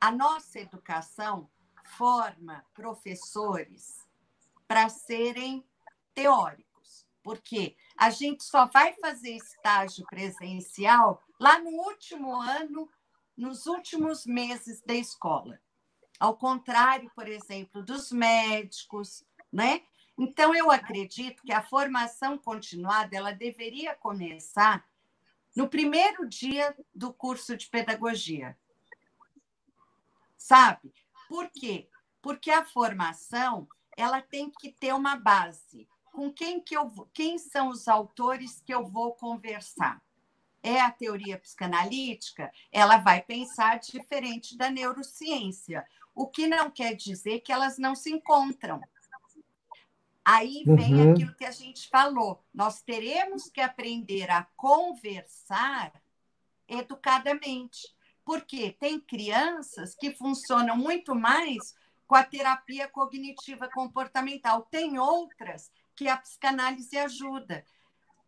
[0.00, 1.50] a nossa educação
[1.96, 4.06] forma professores
[4.68, 5.66] para serem
[6.14, 12.88] teóricos, porque a gente só vai fazer estágio presencial lá no último ano
[13.40, 15.58] nos últimos meses da escola.
[16.18, 19.82] Ao contrário, por exemplo, dos médicos, né?
[20.18, 24.86] Então eu acredito que a formação continuada ela deveria começar
[25.56, 28.56] no primeiro dia do curso de pedagogia.
[30.36, 30.92] Sabe?
[31.26, 31.88] Por quê?
[32.20, 35.88] Porque a formação ela tem que ter uma base.
[36.12, 40.02] Com quem que eu quem são os autores que eu vou conversar?
[40.62, 47.40] É a teoria psicanalítica, ela vai pensar diferente da neurociência, o que não quer dizer
[47.40, 48.80] que elas não se encontram.
[50.24, 51.12] Aí vem uhum.
[51.12, 52.44] aquilo que a gente falou.
[52.52, 55.92] Nós teremos que aprender a conversar
[56.68, 57.94] educadamente.
[58.24, 61.74] Porque tem crianças que funcionam muito mais
[62.06, 67.64] com a terapia cognitiva comportamental, tem outras que a psicanálise ajuda.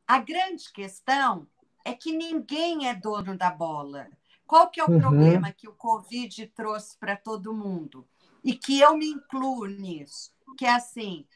[0.07, 1.49] A grande questão
[1.85, 4.09] é que ninguém é dono da bola.
[4.47, 5.01] Qual que é o uhum.
[5.01, 8.07] problema que o Covid trouxe para todo mundo?
[8.45, 11.27] E que eu me incluo nisso, que é assim,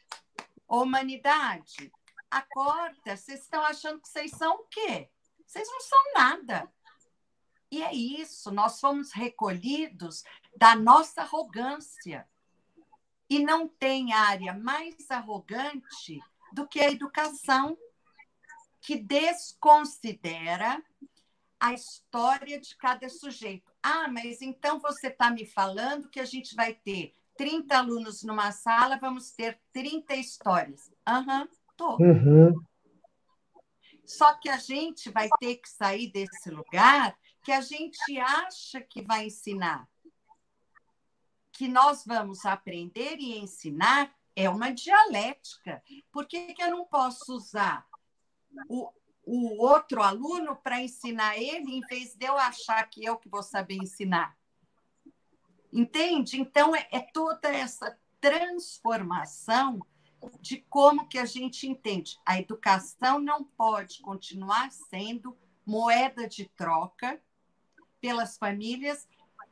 [0.67, 1.91] humanidade,
[2.29, 5.09] acorda, vocês estão achando que vocês são o quê?
[5.45, 6.71] Vocês não são nada.
[7.71, 10.23] E é isso, nós fomos recolhidos
[10.55, 12.27] da nossa arrogância.
[13.29, 16.21] E não tem área mais arrogante
[16.53, 17.77] do que a educação
[18.81, 20.81] que desconsidera
[21.59, 23.71] a história de cada sujeito.
[23.81, 28.51] Ah, mas então você está me falando que a gente vai ter 30 alunos numa
[28.51, 30.91] sala, vamos ter 30 histórias.
[31.07, 31.97] Aham, uhum, tô.
[31.97, 32.63] Uhum.
[34.05, 39.01] Só que a gente vai ter que sair desse lugar que a gente acha que
[39.01, 39.87] vai ensinar.
[41.51, 45.83] Que nós vamos aprender e ensinar é uma dialética.
[46.11, 47.85] Por que, que eu não posso usar
[48.69, 48.89] o,
[49.25, 53.43] o outro aluno para ensinar ele, em vez de eu achar que eu que vou
[53.43, 54.37] saber ensinar.
[55.71, 56.39] Entende?
[56.39, 59.79] Então, é, é toda essa transformação
[60.39, 62.17] de como que a gente entende.
[62.25, 67.21] A educação não pode continuar sendo moeda de troca
[67.99, 69.07] pelas famílias,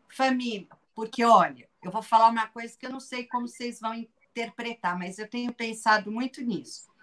[0.09, 3.93] família, porque olha, eu vou falar uma coisa que eu não sei como vocês vão
[3.93, 6.94] interpretar, mas eu tenho pensado muito nisso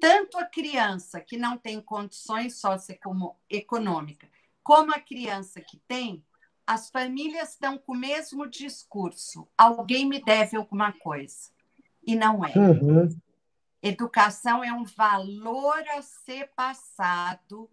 [0.00, 4.30] tanto a criança que não tem condições socioeconômicas,
[4.62, 6.24] como a criança que tem,
[6.66, 11.50] as famílias estão com o mesmo discurso: alguém me deve alguma coisa.
[12.06, 12.52] E não é.
[12.56, 13.08] Uhum.
[13.82, 17.70] Educação é um valor a ser passado,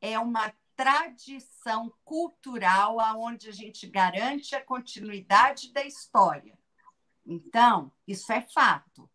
[0.00, 6.58] é uma tradição cultural aonde a gente garante a continuidade da história.
[7.24, 9.08] Então, isso é fato.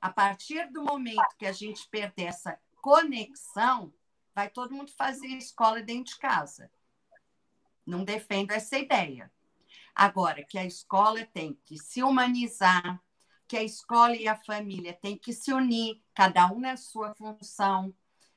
[0.00, 3.92] A partir do momento que a gente perder essa conexão,
[4.34, 6.70] vai todo mundo fazer escola dentro de casa.
[7.84, 9.30] Não defendo essa ideia.
[9.94, 13.02] Agora, que a escola tem que se humanizar,
[13.48, 17.92] que a escola e a família têm que se unir, cada um na sua função,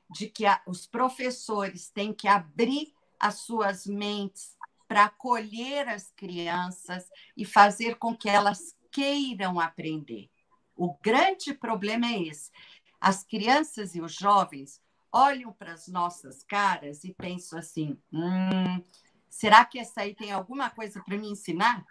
[0.09, 7.07] de que a, os professores têm que abrir as suas mentes para acolher as crianças
[7.37, 10.29] e fazer com que elas queiram aprender.
[10.75, 12.51] O grande problema é esse.
[12.99, 18.81] As crianças e os jovens olham para as nossas caras e pensam assim: hum,
[19.29, 21.83] será que essa aí tem alguma coisa para me ensinar?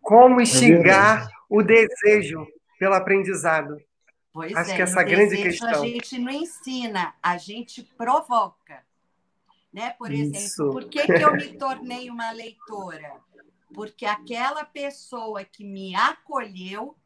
[0.00, 2.46] Como instigar é o desejo
[2.78, 3.76] pelo aprendizado?
[4.32, 5.68] Pois Acho é, que essa grande questão.
[5.68, 8.86] A gente não ensina, a gente provoca.
[9.72, 9.90] Né?
[9.98, 10.34] Por Isso.
[10.34, 13.20] exemplo, por que, que eu me tornei uma leitora?
[13.78, 16.96] Porque aquela pessoa que me acolheu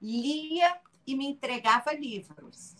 [0.00, 2.76] lia e me entregava livros.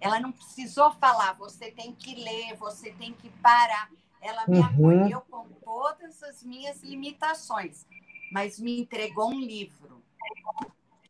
[0.00, 3.90] Ela não precisou falar, você tem que ler, você tem que parar.
[4.20, 4.64] Ela me uhum.
[4.64, 7.84] acolheu com todas as minhas limitações,
[8.30, 10.00] mas me entregou um livro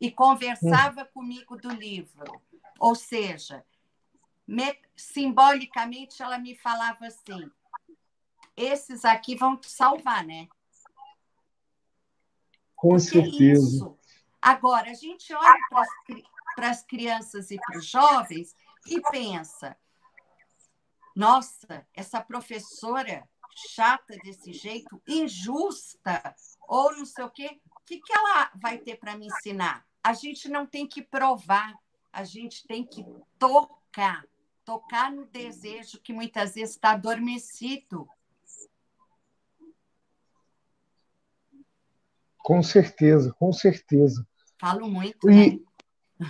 [0.01, 1.09] e conversava uhum.
[1.13, 2.41] comigo do livro.
[2.81, 3.63] Ou seja,
[4.47, 7.51] me, simbolicamente ela me falava assim:
[8.57, 10.49] esses aqui vão te salvar, né?
[12.83, 13.77] Com Porque certeza.
[13.77, 13.99] Isso.
[14.41, 15.87] Agora, a gente olha
[16.57, 18.57] para as crianças e para os jovens
[18.89, 19.77] e pensa:
[21.15, 23.23] nossa, essa professora
[23.69, 26.35] chata desse jeito, injusta,
[26.67, 29.87] ou não sei o quê, o que, que ela vai ter para me ensinar?
[30.03, 31.73] A gente não tem que provar,
[32.13, 33.07] a gente tem que
[33.39, 34.25] tocar
[34.65, 38.09] tocar no desejo que muitas vezes está adormecido.
[42.43, 44.25] Com certeza, com certeza.
[44.61, 45.51] Falo muito, e...
[45.51, 45.59] né?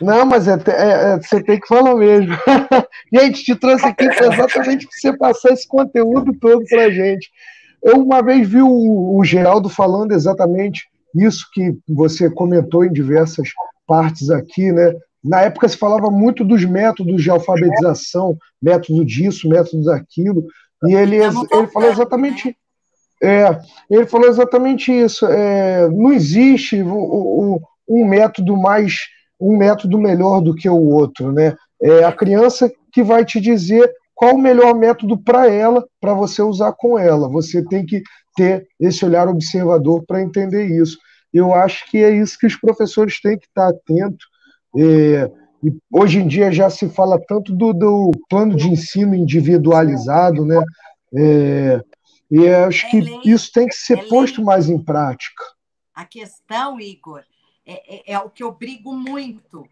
[0.01, 2.35] Não, mas é, é, é, você tem que falar mesmo.
[3.13, 7.31] gente, te trouxe aqui exatamente para você passar esse conteúdo todo para a gente.
[7.83, 13.49] Eu uma vez vi o, o Geraldo falando exatamente isso que você comentou em diversas
[13.87, 14.95] partes aqui, né?
[15.23, 20.47] Na época se falava muito dos métodos de alfabetização, método disso, método daquilo,
[20.85, 22.57] e ele, ele falou exatamente.
[23.23, 23.59] É,
[23.89, 25.27] ele falou exatamente isso.
[25.27, 29.01] É, não existe o, o, um método mais,
[29.41, 31.55] um método melhor do que o outro, né?
[31.81, 36.43] É a criança que vai te dizer qual o melhor método para ela, para você
[36.43, 37.29] usar com ela.
[37.29, 38.03] Você tem que
[38.37, 40.99] ter esse olhar observador para entender isso.
[41.33, 44.27] Eu acho que é isso que os professores têm que estar atentos
[44.77, 45.31] é,
[45.63, 50.63] e hoje em dia já se fala tanto do, do plano de ensino individualizado, né?
[51.15, 51.81] É,
[52.33, 55.45] e acho que é isso tem que ser é posto mais em prática.
[55.95, 57.23] A questão, Igor,
[57.67, 59.69] é, é, é, o que eu brigo muito.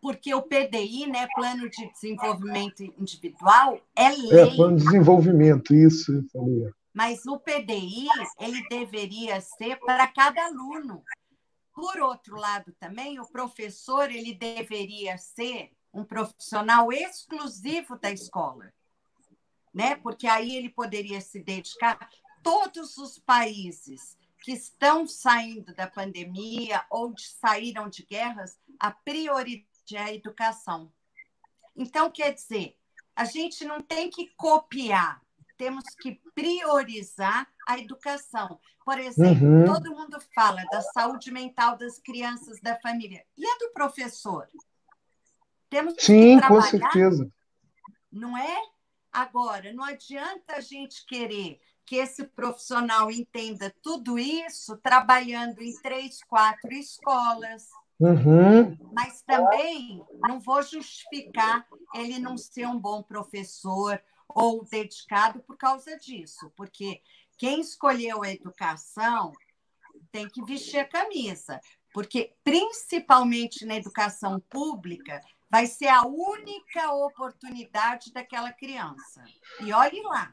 [0.00, 4.40] Porque o PDI, né, Plano de Desenvolvimento Individual, é lei.
[4.40, 6.12] É, plano de desenvolvimento, isso.
[6.12, 6.70] Eu falei.
[6.92, 8.08] Mas o PDI,
[8.40, 11.04] ele deveria ser para cada aluno.
[11.72, 18.72] Por outro lado, também, o professor ele deveria ser um profissional exclusivo da escola,
[19.72, 19.96] né?
[19.96, 22.10] Porque aí ele poderia se dedicar
[22.42, 29.68] todos os países que estão saindo da pandemia ou de, saíram de guerras, a prioridade
[29.94, 30.90] é a educação.
[31.76, 32.76] Então, quer dizer,
[33.14, 35.20] a gente não tem que copiar,
[35.56, 38.58] temos que priorizar a educação.
[38.84, 39.64] Por exemplo, uhum.
[39.66, 43.24] todo mundo fala da saúde mental das crianças, da família.
[43.36, 44.48] E a do professor?
[45.68, 47.30] Temos Sim, que com certeza.
[48.10, 48.62] Não é?
[49.12, 56.22] Agora, não adianta a gente querer que esse profissional entenda tudo isso trabalhando em três,
[56.22, 57.68] quatro escolas.
[57.98, 58.78] Uhum.
[58.94, 65.98] Mas também não vou justificar ele não ser um bom professor ou dedicado por causa
[65.98, 67.02] disso, porque
[67.36, 69.32] quem escolheu a educação
[70.12, 71.60] tem que vestir a camisa,
[71.92, 75.20] porque principalmente na educação pública
[75.50, 79.24] vai ser a única oportunidade daquela criança.
[79.60, 80.32] E olhe lá.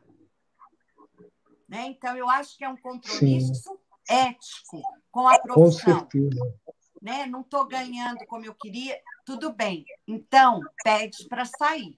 [1.68, 1.88] Né?
[1.88, 3.78] Então, eu acho que é um compromisso Sim.
[4.08, 6.00] ético com a profissão.
[6.02, 6.60] Com certeza.
[7.02, 7.26] Né?
[7.26, 9.86] Não estou ganhando como eu queria, tudo bem.
[10.08, 11.96] Então, pede para sair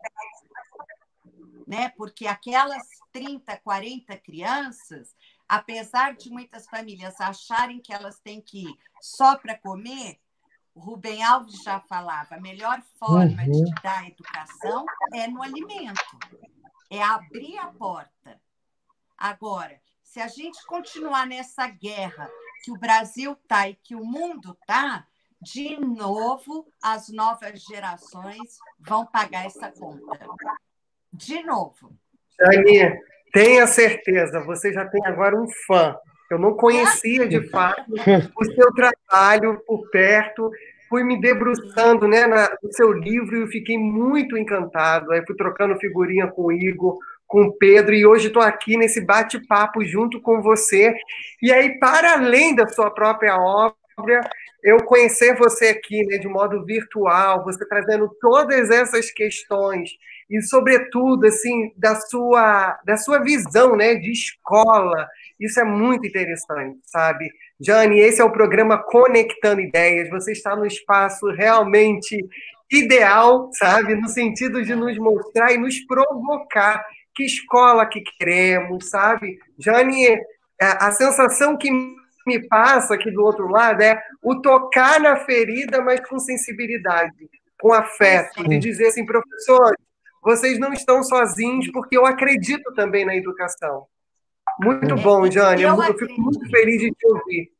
[1.69, 1.89] né?
[1.89, 5.15] Porque aquelas 30, 40 crianças,
[5.47, 10.19] apesar de muitas famílias acharem que elas têm que ir só para comer,
[10.73, 13.51] o Rubem Alves já falava, a melhor forma uhum.
[13.51, 16.17] de dar educação é no alimento,
[16.89, 18.39] é abrir a porta.
[19.17, 22.29] Agora, se a gente continuar nessa guerra
[22.63, 25.05] que o Brasil está e que o mundo está,
[25.41, 30.19] de novo as novas gerações vão pagar essa conta
[31.11, 31.93] de novo.
[32.37, 32.99] Dani,
[33.33, 35.95] tenha certeza, você já tem agora um fã.
[36.29, 37.83] Eu não conhecia, de fato,
[38.37, 40.51] o seu trabalho por perto.
[40.87, 45.11] Fui me debruçando né, no seu livro e fiquei muito encantado.
[45.11, 49.01] Aí fui trocando figurinha com o Igor, com o Pedro, e hoje estou aqui nesse
[49.01, 50.95] bate-papo junto com você.
[51.41, 54.21] E aí, para além da sua própria obra,
[54.63, 59.91] eu conhecer você aqui né, de modo virtual, você trazendo todas essas questões
[60.29, 65.07] e sobretudo assim da sua da sua visão, né, de escola.
[65.39, 67.29] Isso é muito interessante, sabe?
[67.59, 70.09] Jane, esse é o programa Conectando Ideias.
[70.09, 72.17] Você está no espaço realmente
[72.71, 79.39] ideal, sabe, no sentido de nos mostrar e nos provocar que escola que queremos, sabe?
[79.57, 80.19] Jane,
[80.59, 81.69] a sensação que
[82.27, 87.73] me passa aqui do outro lado é o tocar na ferida, mas com sensibilidade, com
[87.73, 89.75] afeto, de dizer assim, professor,
[90.21, 93.87] vocês não estão sozinhos, porque eu acredito também na educação.
[94.59, 95.61] Muito bom, Jane.
[95.61, 97.51] Eu, eu fico muito feliz de te ouvir.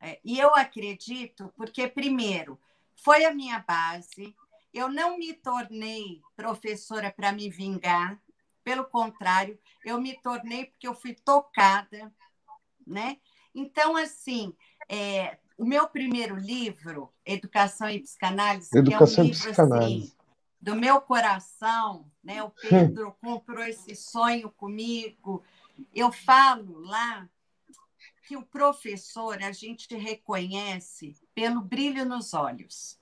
[0.00, 2.58] É, e eu acredito, porque, primeiro,
[2.94, 4.34] foi a minha base.
[4.72, 8.20] Eu não me tornei professora para me vingar,
[8.62, 12.12] pelo contrário, eu me tornei porque eu fui tocada,
[12.84, 13.16] né?
[13.54, 14.52] Então, assim,
[14.88, 20.12] é, o meu primeiro livro, Educação e Psicanálise, Educação que é um livro assim,
[20.60, 22.42] do meu coração, né?
[22.42, 25.42] O Pedro comprou esse sonho comigo.
[25.94, 27.28] Eu falo lá
[28.26, 32.98] que o professor a gente reconhece pelo brilho nos olhos.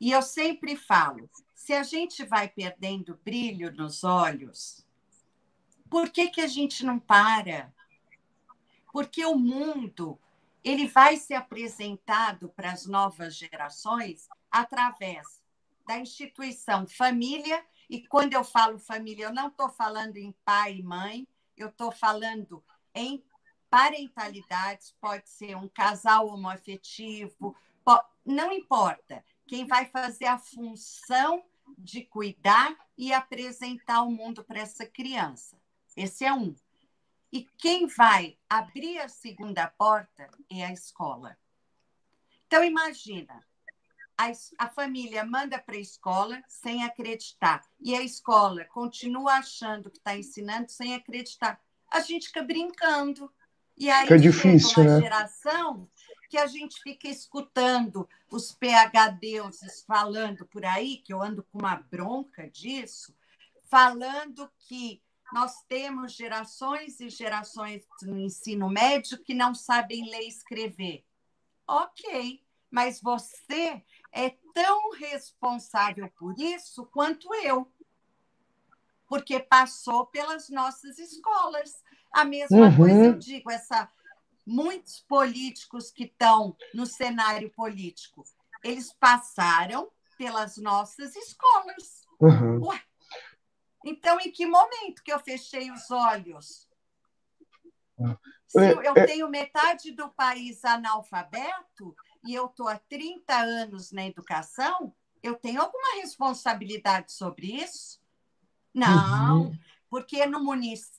[0.00, 4.86] E eu sempre falo, se a gente vai perdendo brilho nos olhos,
[5.90, 7.72] por que, que a gente não para?
[8.92, 10.18] Porque o mundo
[10.62, 15.41] ele vai ser apresentado para as novas gerações através
[15.86, 20.82] da instituição família, e quando eu falo família, eu não estou falando em pai e
[20.82, 22.64] mãe, eu estou falando
[22.94, 23.24] em
[23.68, 27.56] parentalidades, pode ser um casal homoafetivo,
[28.24, 29.24] não importa.
[29.46, 31.44] Quem vai fazer a função
[31.76, 35.60] de cuidar e apresentar o mundo para essa criança.
[35.96, 36.54] Esse é um.
[37.32, 41.36] E quem vai abrir a segunda porta é a escola.
[42.46, 43.44] Então, imagina,
[44.16, 49.98] a, a família manda para a escola sem acreditar, e a escola continua achando que
[49.98, 51.60] está ensinando sem acreditar.
[51.90, 53.32] A gente fica brincando.
[53.76, 55.00] E aí fica difícil, uma né?
[55.00, 55.88] geração
[56.28, 61.76] que a gente fica escutando os PHDs falando por aí, que eu ando com uma
[61.76, 63.14] bronca disso,
[63.64, 65.02] falando que
[65.32, 71.04] nós temos gerações e gerações no ensino médio que não sabem ler e escrever.
[71.66, 73.82] Ok, mas você
[74.12, 77.70] é tão responsável por isso quanto eu,
[79.06, 81.82] porque passou pelas nossas escolas.
[82.12, 82.76] A mesma uhum.
[82.76, 83.90] coisa eu digo, essa
[84.46, 88.24] muitos políticos que estão no cenário político,
[88.62, 92.06] eles passaram pelas nossas escolas.
[92.20, 92.66] Uhum.
[92.66, 92.82] Ué,
[93.84, 96.68] então, em que momento que eu fechei os olhos?
[98.46, 99.06] Se é, eu é.
[99.06, 101.94] tenho metade do país analfabeto
[102.24, 108.00] e eu estou há 30 anos na educação, eu tenho alguma responsabilidade sobre isso?
[108.74, 109.58] Não, uhum.
[109.88, 110.40] porque no,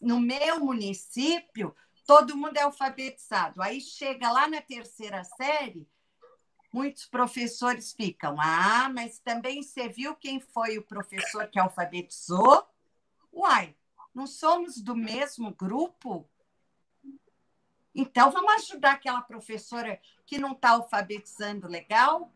[0.01, 3.61] no meu município todo mundo é alfabetizado.
[3.61, 5.87] Aí chega lá na terceira série,
[6.71, 12.67] muitos professores ficam, ah, mas também você viu quem foi o professor que alfabetizou?
[13.31, 13.75] Uai,
[14.13, 16.29] não somos do mesmo grupo?
[17.95, 22.31] Então, vamos ajudar aquela professora que não está alfabetizando legal?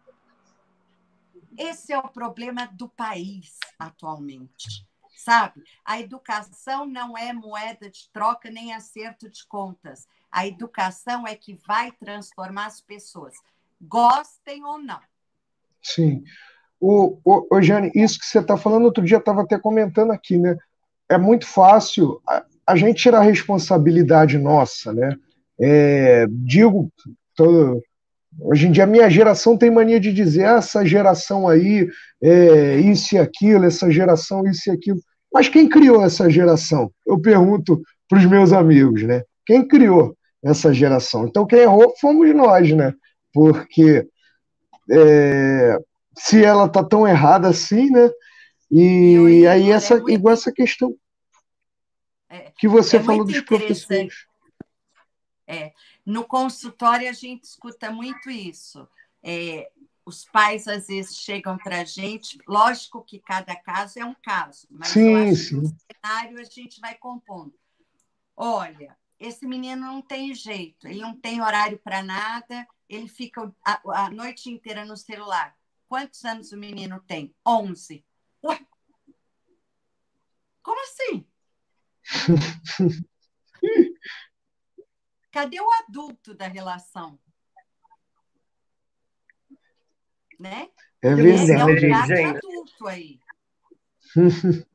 [1.58, 5.64] Esse é o problema do país atualmente, sabe?
[5.84, 10.08] A educação não é moeda de troca nem acerto de contas.
[10.32, 13.34] A educação é que vai transformar as pessoas,
[13.82, 15.02] gostem ou não.
[15.82, 16.24] Sim.
[16.80, 20.38] O, o, o Jane, isso que você está falando, outro dia estava até comentando aqui,
[20.38, 20.56] né?
[21.10, 25.16] é muito fácil a, a gente tirar a responsabilidade nossa, né?
[25.60, 26.92] É, digo,
[27.36, 27.82] tô,
[28.40, 31.88] hoje em dia a minha geração tem mania de dizer ah, essa geração aí,
[32.22, 35.00] é, isso e aquilo, essa geração, isso e aquilo.
[35.34, 36.92] Mas quem criou essa geração?
[37.06, 39.24] Eu pergunto para os meus amigos, né?
[39.46, 41.26] Quem criou essa geração?
[41.26, 42.94] Então quem errou fomos nós, né?
[43.34, 44.08] Porque
[44.90, 45.78] é,
[46.18, 48.10] se ela tá tão errada assim, né?
[48.72, 50.12] E, e aí, essa, é muito...
[50.12, 50.94] igual essa questão
[52.30, 54.14] é, que você é falou dos professores.
[55.48, 55.74] É,
[56.06, 58.88] no consultório, a gente escuta muito isso.
[59.24, 59.72] É,
[60.06, 64.68] os pais, às vezes, chegam para a gente, lógico que cada caso é um caso,
[64.70, 65.56] mas sim, sim.
[65.58, 67.54] no cenário a gente vai compondo.
[68.36, 74.06] Olha, esse menino não tem jeito, ele não tem horário para nada, ele fica a,
[74.06, 75.58] a noite inteira no celular.
[75.90, 77.34] Quantos anos o menino tem?
[77.46, 78.06] 11.
[78.44, 78.60] Ué?
[80.62, 81.26] Como assim?
[85.38, 87.20] Cadê o adulto da relação?
[90.40, 90.68] Né?
[91.00, 92.24] É verdade, é um gente.
[92.24, 93.20] adulto aí.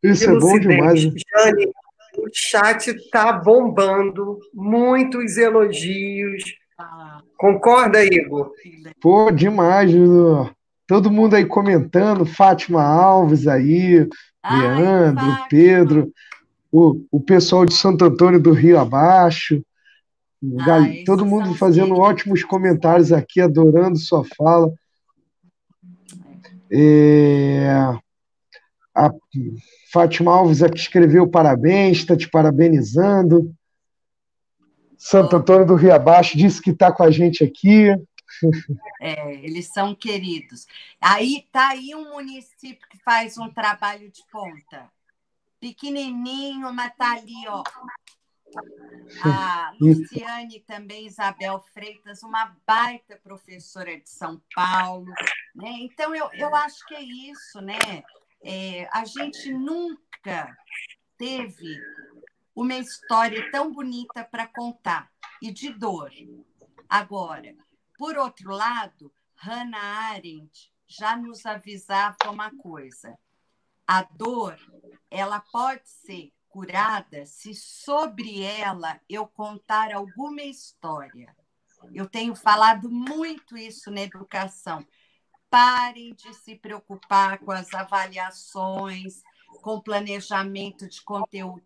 [0.00, 1.00] Isso é bom demais.
[1.00, 1.72] Jane,
[2.18, 6.44] o chat tá bombando, muitos elogios.
[6.78, 7.20] Ah.
[7.36, 8.52] Concorda, Igor?
[9.00, 9.90] Pô, demais.
[10.86, 14.08] Todo mundo aí comentando, Fátima Alves aí,
[14.40, 15.48] Ai, Leandro, Fátima.
[15.48, 16.12] Pedro.
[16.72, 19.62] O, o pessoal de Santo Antônio do Rio Abaixo,
[20.60, 24.72] ah, todo mundo fazendo ótimos comentários aqui, adorando sua fala.
[26.72, 27.68] É,
[28.94, 29.10] a
[29.92, 33.54] Fátima Alves aqui escreveu parabéns, está te parabenizando.
[34.96, 37.88] Santo Antônio do Rio Abaixo disse que está com a gente aqui.
[39.00, 40.66] É, eles são queridos.
[41.00, 44.90] Aí está aí um município que faz um trabalho de ponta.
[45.62, 47.62] Pequenininho, mas está ali, ó.
[49.24, 55.06] A Luciane também, Isabel Freitas, uma baita professora de São Paulo.
[55.54, 55.70] Né?
[55.82, 57.78] Então, eu, eu acho que é isso, né?
[58.42, 60.52] É, a gente nunca
[61.16, 61.78] teve
[62.56, 65.08] uma história tão bonita para contar
[65.40, 66.10] e de dor.
[66.88, 67.54] Agora,
[67.96, 73.16] por outro lado, Hannah Arendt já nos avisava uma coisa:
[73.92, 74.58] a dor
[75.10, 81.36] ela pode ser curada se sobre ela eu contar alguma história.
[81.92, 84.86] Eu tenho falado muito isso na educação.
[85.50, 89.20] Parem de se preocupar com as avaliações,
[89.60, 91.62] com planejamento de conteúdo.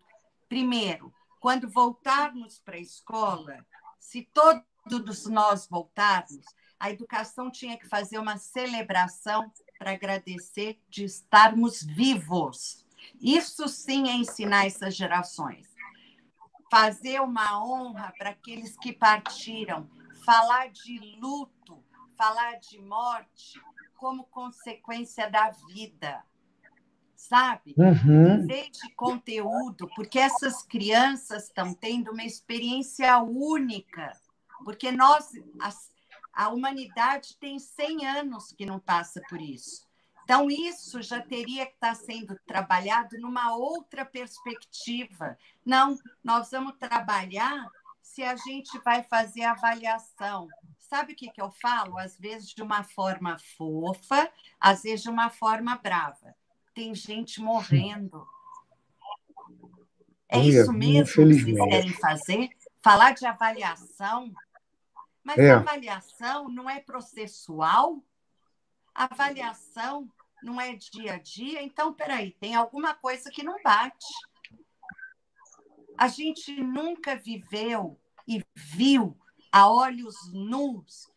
[0.49, 3.65] Primeiro, quando voltarmos para a escola,
[3.97, 6.43] se todos nós voltarmos,
[6.77, 12.85] a educação tinha que fazer uma celebração para agradecer de estarmos vivos.
[13.21, 15.67] Isso sim é ensinar essas gerações.
[16.69, 19.89] Fazer uma honra para aqueles que partiram,
[20.25, 21.83] falar de luto,
[22.17, 23.61] falar de morte
[23.95, 26.23] como consequência da vida
[27.17, 27.73] sabe?
[27.75, 28.45] Uhum.
[28.45, 34.13] De conteúdo, porque essas crianças estão tendo uma experiência única,
[34.63, 35.69] porque nós, a,
[36.37, 39.87] a humanidade tem 100 anos que não passa por isso.
[40.23, 45.37] Então, isso já teria que estar sendo trabalhado numa outra perspectiva.
[45.65, 47.69] Não, nós vamos trabalhar
[48.01, 50.47] se a gente vai fazer avaliação.
[50.79, 51.97] Sabe o que, que eu falo?
[51.97, 54.29] Às vezes de uma forma fofa,
[54.59, 56.35] às vezes de uma forma brava
[56.77, 58.23] tem gente morrendo.
[60.29, 62.49] É isso mesmo que vocês querem fazer?
[62.83, 64.31] Falar de avaliação?
[65.27, 65.51] Mas é.
[65.51, 68.01] avaliação não é processual?
[68.95, 70.09] Avaliação
[70.41, 71.61] não é dia a dia?
[71.61, 74.07] Então, peraí, tem alguma coisa que não bate.
[75.97, 79.17] A gente nunca viveu e viu
[79.51, 81.11] a olhos nus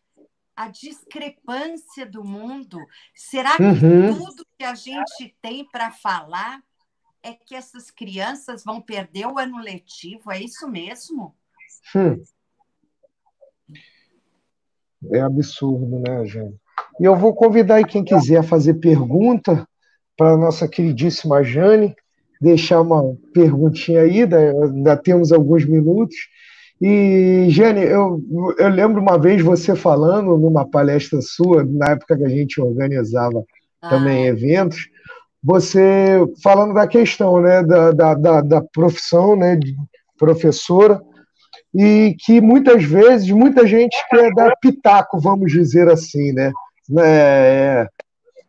[0.57, 2.79] a discrepância do mundo.
[3.15, 4.13] Será que uhum.
[4.13, 6.61] tudo que a gente tem para falar
[7.23, 10.29] é que essas crianças vão perder o ano letivo?
[10.33, 11.33] É isso mesmo?
[11.95, 12.21] Hum.
[15.11, 16.55] É absurdo, né, gente?
[16.99, 19.67] E eu vou convidar aí quem quiser fazer pergunta
[20.17, 21.95] para a nossa queridíssima Jane,
[22.39, 26.15] deixar uma perguntinha aí, ainda temos alguns minutos.
[26.79, 28.21] E, Jane, eu,
[28.57, 33.43] eu lembro uma vez você falando numa palestra sua, na época que a gente organizava
[33.81, 33.89] ah.
[33.89, 34.87] também eventos,
[35.43, 39.75] você falando da questão né, da, da, da, da profissão né, de
[40.17, 41.01] professora,
[41.73, 46.51] e que muitas vezes muita gente quer dar pitaco, vamos dizer assim, né?
[46.99, 47.87] É,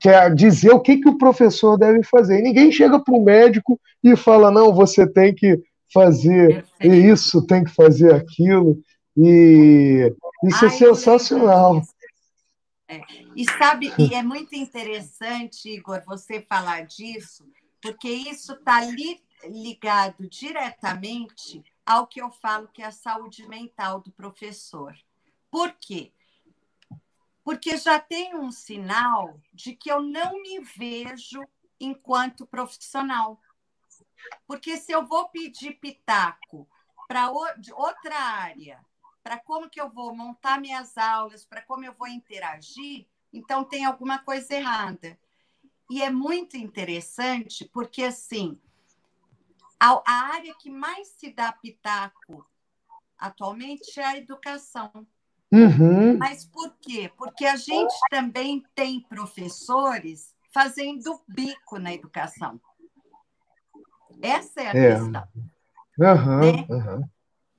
[0.00, 2.40] quer dizer o que, que o professor deve fazer.
[2.40, 5.60] E ninguém chega para o médico e fala, não, você tem que
[5.92, 6.94] fazer Perfeito.
[6.94, 8.78] isso, tem que fazer aquilo.
[9.16, 10.12] E
[10.44, 11.82] isso é Ai, é sensacional.
[12.88, 13.00] É.
[13.36, 17.44] E sabe, e é muito interessante, Igor, você falar disso,
[17.80, 24.00] porque isso está li, ligado diretamente ao que eu falo que é a saúde mental
[24.00, 24.96] do professor.
[25.50, 26.12] Por quê?
[27.44, 31.42] Porque já tem um sinal de que eu não me vejo
[31.80, 33.40] enquanto profissional.
[34.46, 36.68] Porque se eu vou pedir pitaco
[37.08, 38.84] para outra área,
[39.22, 43.84] para como que eu vou montar minhas aulas, para como eu vou interagir, então tem
[43.84, 45.18] alguma coisa errada.
[45.90, 48.58] E é muito interessante porque assim,
[49.82, 52.46] a, a área que mais se dá pitaco
[53.18, 54.92] atualmente é a educação.
[55.50, 56.16] Uhum.
[56.18, 57.10] Mas por quê?
[57.16, 62.60] Porque a gente também tem professores fazendo bico na educação.
[64.22, 64.94] Essa é a é.
[64.94, 65.28] questão.
[65.98, 66.66] Uhum, né?
[66.70, 67.08] uhum.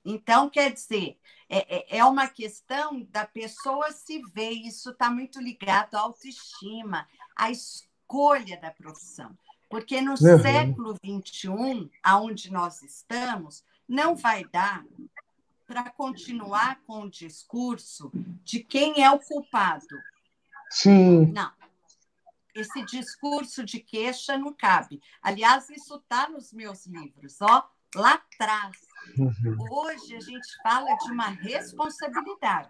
[0.05, 1.19] Então, quer dizer,
[1.49, 7.05] é, é, é uma questão da pessoa se ver, isso está muito ligado à autoestima,
[7.35, 9.37] à escolha da profissão.
[9.73, 10.39] Porque no uhum.
[10.39, 14.85] século XXI, aonde nós estamos, não vai dar
[15.65, 18.11] para continuar com o discurso
[18.43, 19.87] de quem é o culpado.
[20.69, 21.25] Sim.
[21.31, 21.51] Não.
[22.53, 25.01] esse discurso de queixa não cabe.
[25.19, 28.77] Aliás, isso está nos meus livros, ó, lá atrás.
[29.17, 29.57] Uhum.
[29.71, 32.69] Hoje a gente fala de uma responsabilidade.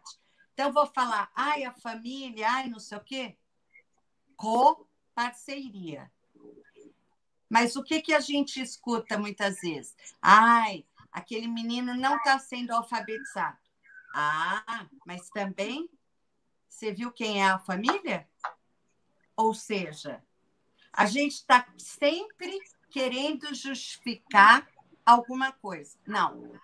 [0.53, 3.35] Então, vou falar, ai, a família, ai, não sei o quê.
[4.37, 6.09] Co-parceria.
[7.53, 9.95] Mas o que, que a gente escuta muitas vezes?
[10.19, 13.59] Ai, aquele menino não está sendo alfabetizado.
[14.11, 15.87] Ah, mas também
[16.67, 18.27] você viu quem é a família?
[19.37, 20.23] Ou seja,
[20.91, 24.67] a gente está sempre querendo justificar
[25.05, 25.95] alguma coisa.
[26.07, 26.59] Não,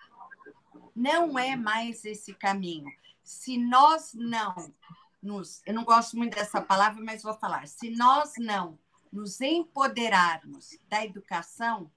[0.92, 2.92] não é mais esse caminho.
[3.22, 4.74] Se nós não
[5.22, 5.62] nos.
[5.64, 7.68] Eu não gosto muito dessa palavra, mas vou falar.
[7.68, 8.76] Se nós não
[9.12, 11.90] nos empoderarmos da educação,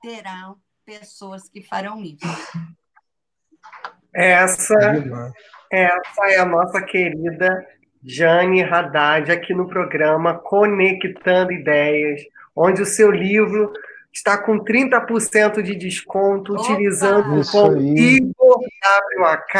[0.00, 2.26] terão pessoas que farão isso.
[4.14, 4.74] Essa,
[5.70, 7.66] essa é a nossa querida
[8.04, 12.20] Jane Haddad aqui no programa Conectando Ideias,
[12.54, 13.72] onde o seu livro
[14.12, 16.62] está com 30% de desconto, Opa!
[16.62, 19.54] utilizando o cupom IGORWAK,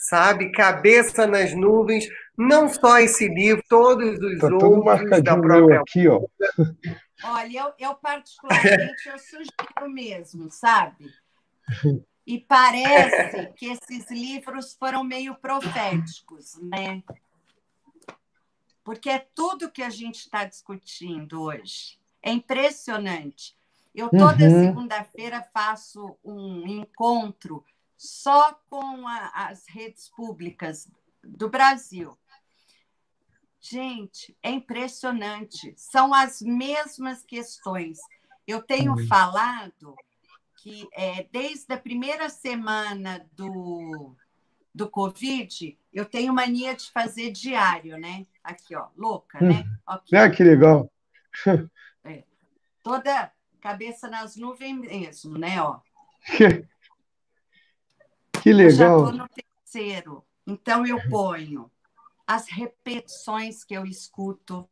[0.00, 0.50] sabe?
[0.50, 2.08] Cabeça nas nuvens.
[2.38, 5.80] Não só esse livro, todos os tá outros da própria.
[5.80, 6.24] Aqui, ó.
[7.24, 11.12] Olha, eu, eu particularmente eu sugiro mesmo, sabe?
[12.24, 17.02] E parece que esses livros foram meio proféticos, né?
[18.88, 22.00] porque é tudo que a gente está discutindo hoje.
[22.22, 23.54] É impressionante.
[23.94, 24.64] Eu toda uhum.
[24.64, 27.62] segunda-feira faço um encontro
[27.98, 30.90] só com a, as redes públicas
[31.22, 32.16] do Brasil.
[33.60, 35.74] Gente, é impressionante.
[35.76, 37.98] São as mesmas questões.
[38.46, 39.06] Eu tenho uhum.
[39.06, 39.94] falado
[40.56, 44.14] que é, desde a primeira semana do,
[44.74, 48.26] do Covid, eu tenho mania de fazer diário, né?
[48.42, 49.64] Aqui, ó, louca, né?
[49.66, 49.76] Hum.
[49.86, 50.16] Aqui.
[50.16, 50.90] Ah, que legal.
[52.04, 52.22] É.
[52.82, 55.60] Toda cabeça nas nuvens mesmo, né?
[55.60, 55.80] Ó.
[58.40, 58.62] que legal.
[58.62, 60.24] Eu já estou no terceiro.
[60.46, 61.70] Então, eu ponho
[62.28, 64.68] as repetições que eu escuto,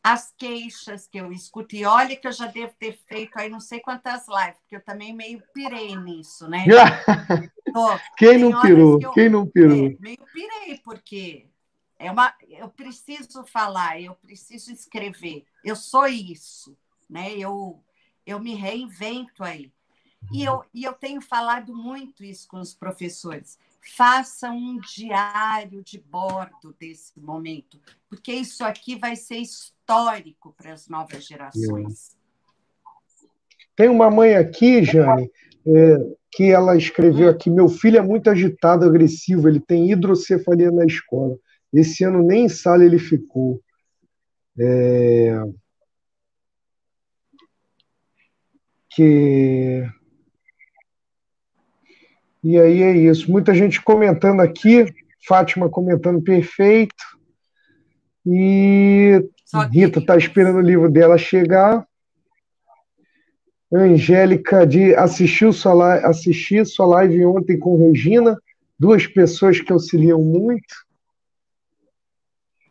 [0.00, 1.74] as queixas que eu escuto.
[1.74, 4.84] E olha que eu já devo ter feito aí não sei quantas lives, porque eu
[4.84, 6.64] também meio pirei nisso, né?
[8.16, 9.00] Quem não pirou?
[9.02, 9.86] Eu, Quem não pirou?
[9.86, 11.48] É, meio pirei, porque
[11.98, 15.44] é uma, eu preciso falar, eu preciso escrever.
[15.64, 16.78] Eu sou isso,
[17.10, 17.32] né?
[17.36, 17.82] Eu,
[18.24, 19.72] eu me reinvento aí.
[20.30, 23.58] E eu, e eu tenho falado muito isso com os professores.
[23.84, 30.88] Faça um diário de bordo desse momento, porque isso aqui vai ser histórico para as
[30.88, 32.16] novas gerações.
[33.74, 35.28] Tem uma mãe aqui, Jane,
[35.66, 35.96] é,
[36.30, 41.36] que ela escreveu aqui: meu filho é muito agitado, agressivo, ele tem hidrocefalia na escola.
[41.72, 43.60] Esse ano nem em sala ele ficou.
[44.58, 45.42] É...
[48.90, 49.88] Que...
[52.42, 53.30] E aí é isso.
[53.30, 54.92] Muita gente comentando aqui.
[55.26, 57.04] Fátima comentando perfeito.
[58.26, 59.24] E
[59.70, 61.86] Rita está esperando o livro dela chegar.
[63.72, 68.36] Angélica de assistiu sua live, assisti sua live ontem com Regina,
[68.78, 70.74] duas pessoas que auxiliam muito.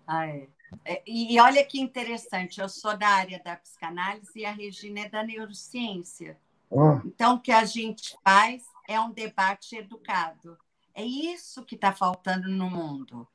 [0.06, 0.48] Ah, é.
[0.86, 5.10] É, e olha que interessante, eu sou da área da psicanálise e a Regina é
[5.10, 6.38] da neurociência.
[6.70, 7.00] Oh.
[7.06, 10.58] Então, o que a gente faz é um debate educado.
[10.94, 13.28] É isso que está faltando no mundo.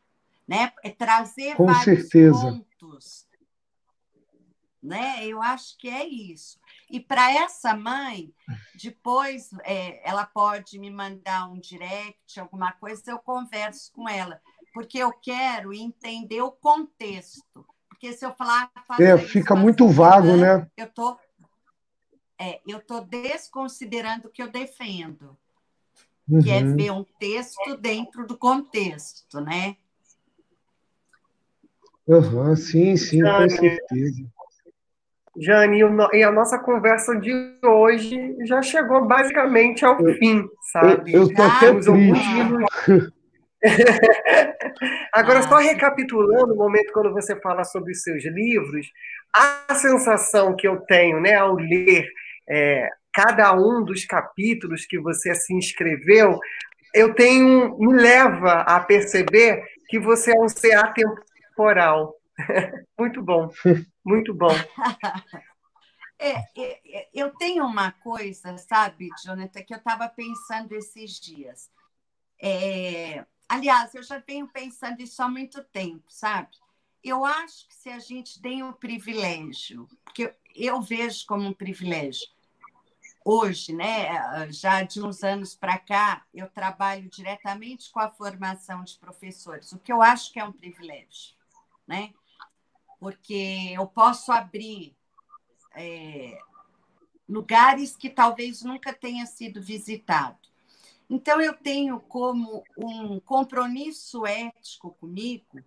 [0.46, 0.72] Né?
[0.84, 2.38] É trazer Com vários certeza.
[2.40, 3.26] pontos.
[4.82, 5.26] Né?
[5.26, 6.60] Eu acho que é isso.
[6.88, 8.32] E para essa mãe,
[8.80, 14.40] depois é, ela pode me mandar um direct, alguma coisa, eu converso com ela
[14.76, 17.66] porque eu quero entender o contexto.
[17.88, 18.70] Porque se eu falar.
[19.00, 20.70] É, fica muito vago, né?
[20.76, 21.18] Eu tô,
[22.38, 25.34] é, eu tô desconsiderando o que eu defendo,
[26.28, 26.42] uhum.
[26.42, 26.76] que é uhum.
[26.76, 29.76] ver um texto dentro do contexto, né?
[32.06, 34.24] Uhum, sim, sim, Jane, com certeza.
[35.38, 35.80] Jane,
[36.14, 41.12] e a nossa conversa de hoje já chegou basicamente ao eu, fim, sabe?
[41.12, 43.12] Eu, eu tô até triste.
[45.12, 48.86] Agora, só recapitulando o momento quando você fala sobre os seus livros,
[49.34, 52.06] a sensação que eu tenho né, ao ler
[52.48, 56.38] é, cada um dos capítulos que você se inscreveu,
[56.92, 62.14] eu tenho me leva a perceber que você é um ser atemporal.
[62.98, 63.50] muito bom,
[64.04, 64.52] muito bom.
[66.18, 71.70] É, é, é, eu tenho uma coisa, sabe, Jonathan, que eu estava pensando esses dias.
[72.40, 76.56] É, Aliás, eu já venho pensando isso há muito tempo, sabe?
[77.08, 82.26] eu acho que se a gente tem um privilégio, porque eu vejo como um privilégio,
[83.28, 88.96] hoje, né, já de uns anos para cá, eu trabalho diretamente com a formação de
[89.00, 91.34] professores, o que eu acho que é um privilégio,
[91.88, 92.14] né?
[93.00, 94.96] Porque eu posso abrir
[95.74, 96.38] é,
[97.28, 100.38] lugares que talvez nunca tenha sido visitado.
[101.10, 105.58] Então, eu tenho como um compromisso ético comigo,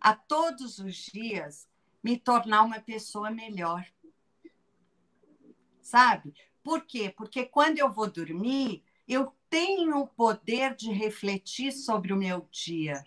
[0.00, 1.68] a todos os dias,
[2.00, 3.84] me tornar uma pessoa melhor.
[5.82, 6.32] Sabe?
[6.68, 7.08] Por quê?
[7.16, 13.02] Porque quando eu vou dormir, eu tenho o poder de refletir sobre o meu dia.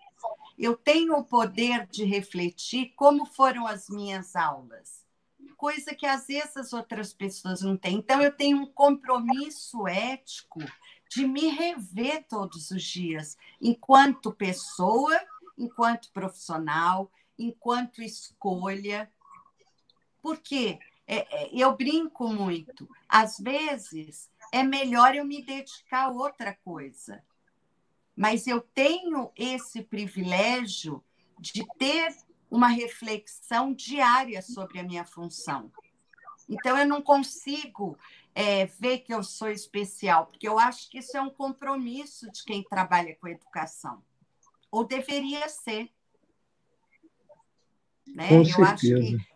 [0.57, 5.05] Eu tenho o poder de refletir como foram as minhas aulas,
[5.57, 7.97] coisa que às vezes as outras pessoas não têm.
[7.97, 10.59] Então, eu tenho um compromisso ético
[11.07, 15.21] de me rever todos os dias, enquanto pessoa,
[15.55, 19.07] enquanto profissional, enquanto escolha.
[20.19, 20.79] Por quê?
[21.13, 22.87] É, é, eu brinco muito.
[23.09, 27.21] Às vezes é melhor eu me dedicar a outra coisa.
[28.15, 31.03] Mas eu tenho esse privilégio
[31.37, 32.15] de ter
[32.49, 35.69] uma reflexão diária sobre a minha função.
[36.47, 37.97] Então, eu não consigo
[38.33, 42.41] é, ver que eu sou especial, porque eu acho que isso é um compromisso de
[42.45, 44.01] quem trabalha com educação.
[44.71, 45.89] Ou deveria ser.
[48.07, 48.29] Né?
[48.29, 48.71] Com eu certeza.
[48.71, 49.30] acho que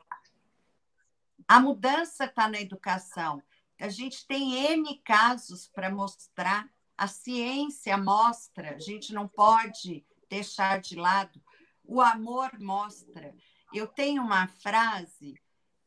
[1.47, 3.41] a mudança está na educação.
[3.79, 10.79] A gente tem N casos para mostrar, a ciência mostra, a gente não pode deixar
[10.79, 11.41] de lado.
[11.83, 13.35] O amor mostra.
[13.73, 15.39] Eu tenho uma frase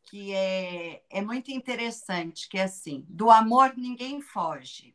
[0.04, 4.94] que é, é muito interessante, que é assim: do amor ninguém foge.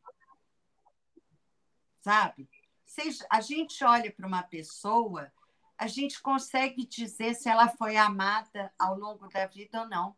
[2.01, 2.49] Sabe?
[3.30, 5.32] A gente olha para uma pessoa,
[5.78, 10.16] a gente consegue dizer se ela foi amada ao longo da vida ou não.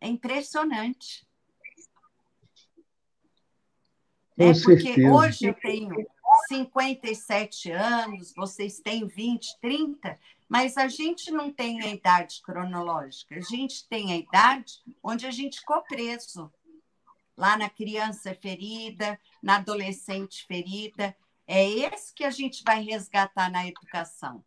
[0.00, 1.26] É impressionante.
[4.38, 5.94] É porque hoje eu tenho
[6.48, 13.40] 57 anos, vocês têm 20, 30, mas a gente não tem a idade cronológica, a
[13.40, 16.50] gente tem a idade onde a gente ficou preso.
[17.36, 21.16] Lá na criança ferida, na adolescente ferida.
[21.46, 24.44] É esse que a gente vai resgatar na educação.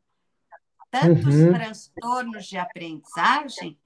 [0.91, 1.53] Tantos uhum.
[1.53, 3.77] transtornos de aprendizagem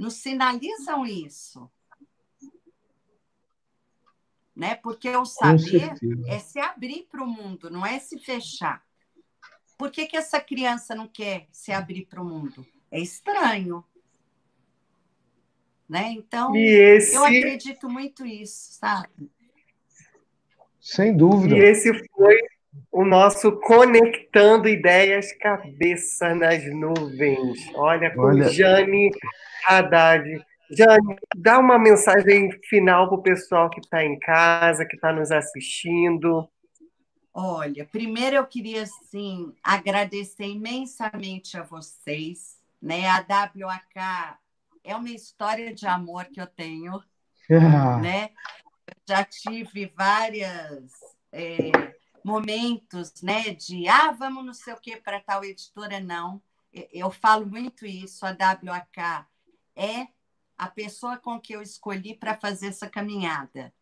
[0.00, 1.70] nos sinalizam isso.
[4.54, 4.74] Né?
[4.74, 5.94] Porque o saber
[6.26, 8.84] é se abrir para o mundo, não é se fechar.
[9.78, 12.66] Por que, que essa criança não quer se abrir para o mundo?
[12.90, 13.84] É estranho.
[15.88, 16.12] Né?
[16.12, 17.14] Então, esse...
[17.14, 19.30] eu acredito muito isso, sabe?
[20.78, 21.56] Sem dúvida.
[21.56, 22.38] E esse foi
[22.90, 27.58] o nosso Conectando Ideias Cabeça nas Nuvens.
[27.74, 28.48] Olha, com Olha...
[28.48, 29.10] Jane
[29.66, 30.44] Haddad.
[30.70, 35.32] Jane, dá uma mensagem final para o pessoal que está em casa, que está nos
[35.32, 36.48] assistindo.
[37.32, 43.08] Olha, primeiro eu queria assim agradecer imensamente a vocês, né?
[43.08, 44.38] A WAK
[44.84, 47.00] é uma história de amor que eu tenho,
[48.02, 48.30] né?
[48.86, 50.90] Eu já tive várias
[51.32, 51.70] é,
[52.24, 53.54] momentos, né?
[53.54, 56.42] De ah, vamos não sei o que para tal editora, não.
[56.72, 58.24] Eu falo muito isso.
[58.24, 59.26] A WAK
[59.74, 60.08] é
[60.56, 63.72] a pessoa com que eu escolhi para fazer essa caminhada.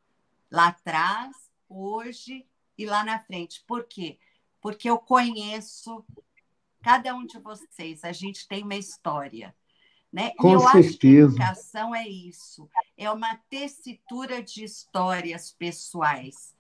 [0.51, 1.37] Lá atrás,
[1.69, 3.63] hoje e lá na frente.
[3.67, 4.19] Por quê?
[4.61, 6.05] Porque eu conheço
[6.81, 9.55] cada um de vocês, a gente tem uma história.
[10.11, 10.31] Né?
[10.39, 10.89] Com e eu certeza.
[10.89, 16.55] acho que educação é isso, é uma tessitura de histórias pessoais.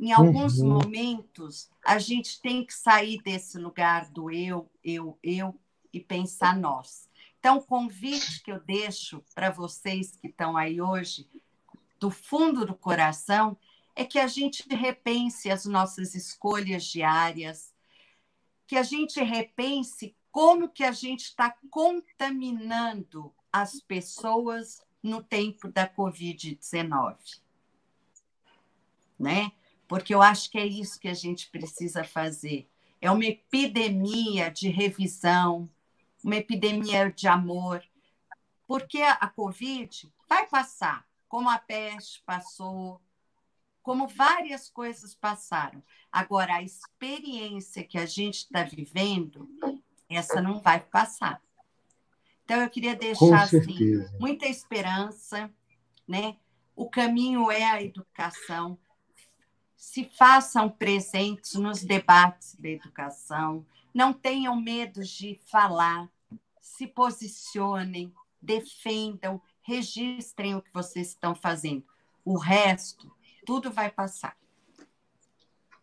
[0.00, 0.70] Em alguns uhum.
[0.70, 5.54] momentos, a gente tem que sair desse lugar do eu, eu, eu
[5.92, 7.06] e pensar nós.
[7.38, 11.28] Então, o convite que eu deixo para vocês que estão aí hoje,
[11.98, 13.54] do fundo do coração,
[13.94, 17.74] é que a gente repense as nossas escolhas diárias,
[18.66, 25.86] que a gente repense como que a gente está contaminando as pessoas no tempo da
[25.86, 27.40] Covid-19.
[29.18, 29.52] Né?
[29.90, 32.70] Porque eu acho que é isso que a gente precisa fazer.
[33.00, 35.68] É uma epidemia de revisão,
[36.22, 37.82] uma epidemia de amor,
[38.68, 43.02] porque a Covid vai passar, como a peste passou,
[43.82, 45.82] como várias coisas passaram.
[46.12, 49.48] Agora, a experiência que a gente está vivendo,
[50.08, 51.42] essa não vai passar.
[52.44, 55.52] Então, eu queria deixar assim, muita esperança,
[56.06, 56.36] né?
[56.76, 58.78] O caminho é a educação.
[59.80, 63.64] Se façam presentes nos debates da educação,
[63.94, 66.06] não tenham medo de falar,
[66.60, 68.12] se posicionem,
[68.42, 71.82] defendam, registrem o que vocês estão fazendo.
[72.26, 73.10] O resto,
[73.46, 74.36] tudo vai passar.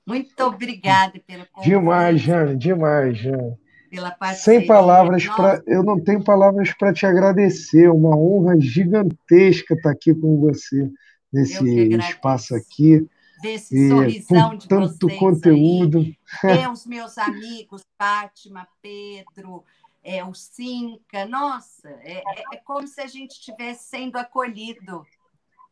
[0.05, 1.71] Muito obrigada pelo convite.
[1.71, 3.57] Demais, Jane, demais, Jane.
[3.89, 4.59] Pela parceria.
[4.59, 7.89] Sem palavras para, eu não tenho palavras para te agradecer.
[7.89, 10.87] Uma honra gigantesca estar aqui com você
[11.33, 13.09] nesse espaço aqui.
[13.41, 15.99] Desse sorrisão de tanto conteúdo.
[16.43, 16.67] Aí.
[16.71, 19.63] os meus amigos, Fátima, Pedro,
[20.03, 21.25] é, o Cinca.
[21.25, 25.05] Nossa, é, é, é como se a gente estivesse sendo acolhido,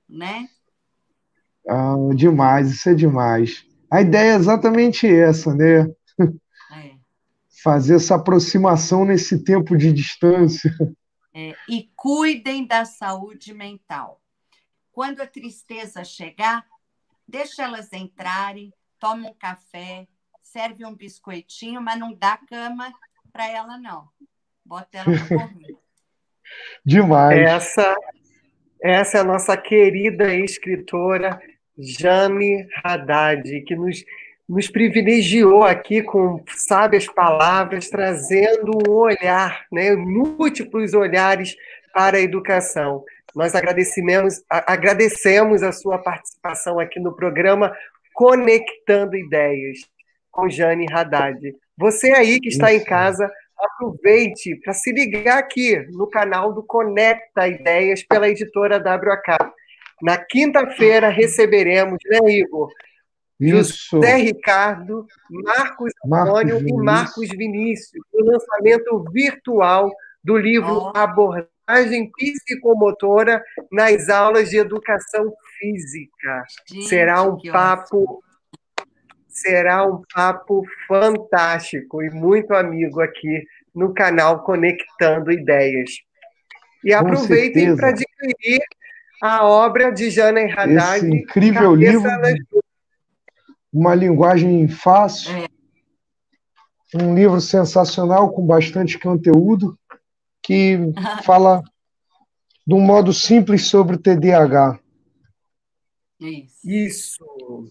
[0.08, 0.48] né?
[1.68, 3.66] Ah, demais, isso é demais.
[3.92, 5.82] A ideia é exatamente essa, né?
[5.82, 6.96] É.
[7.64, 10.72] Fazer essa aproximação nesse tempo de distância.
[11.34, 14.22] É, e cuidem da saúde mental.
[14.92, 16.66] Quando a tristeza chegar,
[17.28, 20.08] deixa elas entrarem, toma um café,
[20.42, 22.92] serve um biscoitinho, mas não dá cama
[23.32, 24.08] para ela, não.
[24.64, 25.76] Bota ela no correr.
[26.86, 27.38] Demais.
[27.38, 27.96] Essa,
[28.82, 31.40] essa é a nossa querida escritora
[31.78, 34.04] Jane Haddad, que nos,
[34.48, 41.56] nos privilegiou aqui com sábias palavras, trazendo um olhar, né, múltiplos olhares
[41.94, 43.04] para a educação.
[43.36, 47.76] Nós agradecemos, agradecemos a sua participação aqui no programa
[48.14, 49.80] Conectando Ideias,
[50.32, 51.54] com Jane Haddad.
[51.78, 52.82] Você aí que está Isso.
[52.82, 59.54] em casa, aproveite para se ligar aqui no canal do Conecta Ideias pela editora WAK.
[60.02, 62.72] Na quinta-feira receberemos, né, Igor?
[63.38, 63.98] Isso.
[63.98, 69.92] José Ricardo, Marcos Antônio Marcos e Marcos Vinícius, o lançamento virtual
[70.24, 70.98] do livro oh.
[70.98, 76.44] Abordagem Psicomotora nas aulas de educação física.
[76.70, 78.24] Gente, será um papo ótimo.
[79.28, 83.44] será um papo fantástico e muito amigo aqui
[83.74, 85.92] no canal Conectando Ideias.
[86.84, 88.62] E aproveitem para adquirir
[89.22, 90.98] a obra de Jana Haddad.
[90.98, 92.10] Esse incrível livro,
[93.74, 95.48] uma linguagem fácil, é.
[97.02, 99.78] um livro sensacional com bastante conteúdo,
[100.46, 100.78] que
[101.26, 101.62] fala
[102.66, 104.80] de um modo simples sobre o TDAH.
[106.20, 106.56] Isso.
[106.66, 107.26] Isso,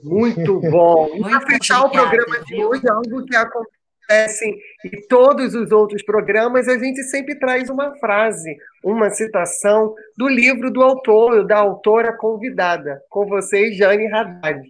[0.04, 1.20] muito bom.
[1.20, 6.78] Para fechar o programa de hoje, algo que acontecem em todos os outros programas, a
[6.78, 13.26] gente sempre traz uma frase, uma citação do livro do autor, da autora convidada, com
[13.26, 14.60] vocês, Jane Haddad.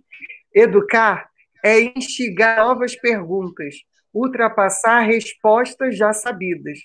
[0.55, 1.29] Educar
[1.63, 3.75] é instigar novas perguntas,
[4.15, 6.79] ultrapassar respostas já sabidas,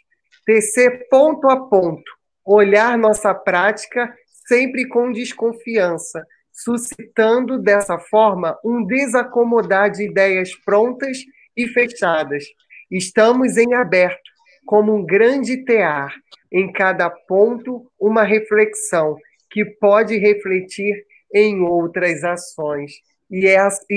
[0.49, 2.11] tecer ponto a ponto,
[2.43, 4.11] olhar nossa prática
[4.47, 11.19] sempre com desconfiança, suscitando dessa forma um desacomodar de ideias prontas
[11.55, 12.45] e fechadas.
[12.89, 14.27] Estamos em aberto,
[14.65, 16.15] como um grande tear,
[16.51, 19.17] em cada ponto uma reflexão
[19.51, 22.93] que pode refletir em outras ações.
[23.29, 23.45] E,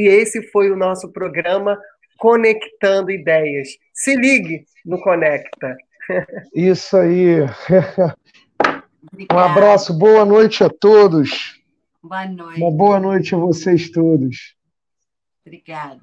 [0.06, 1.80] esse foi o nosso programa
[2.18, 3.70] Conectando Ideias.
[3.94, 5.78] Se ligue no Conecta.
[6.54, 7.38] Isso aí.
[9.30, 11.60] Um abraço, boa noite a todos.
[12.02, 12.60] Boa noite.
[12.60, 14.56] Uma boa noite a vocês todos.
[15.44, 16.00] Obrigada.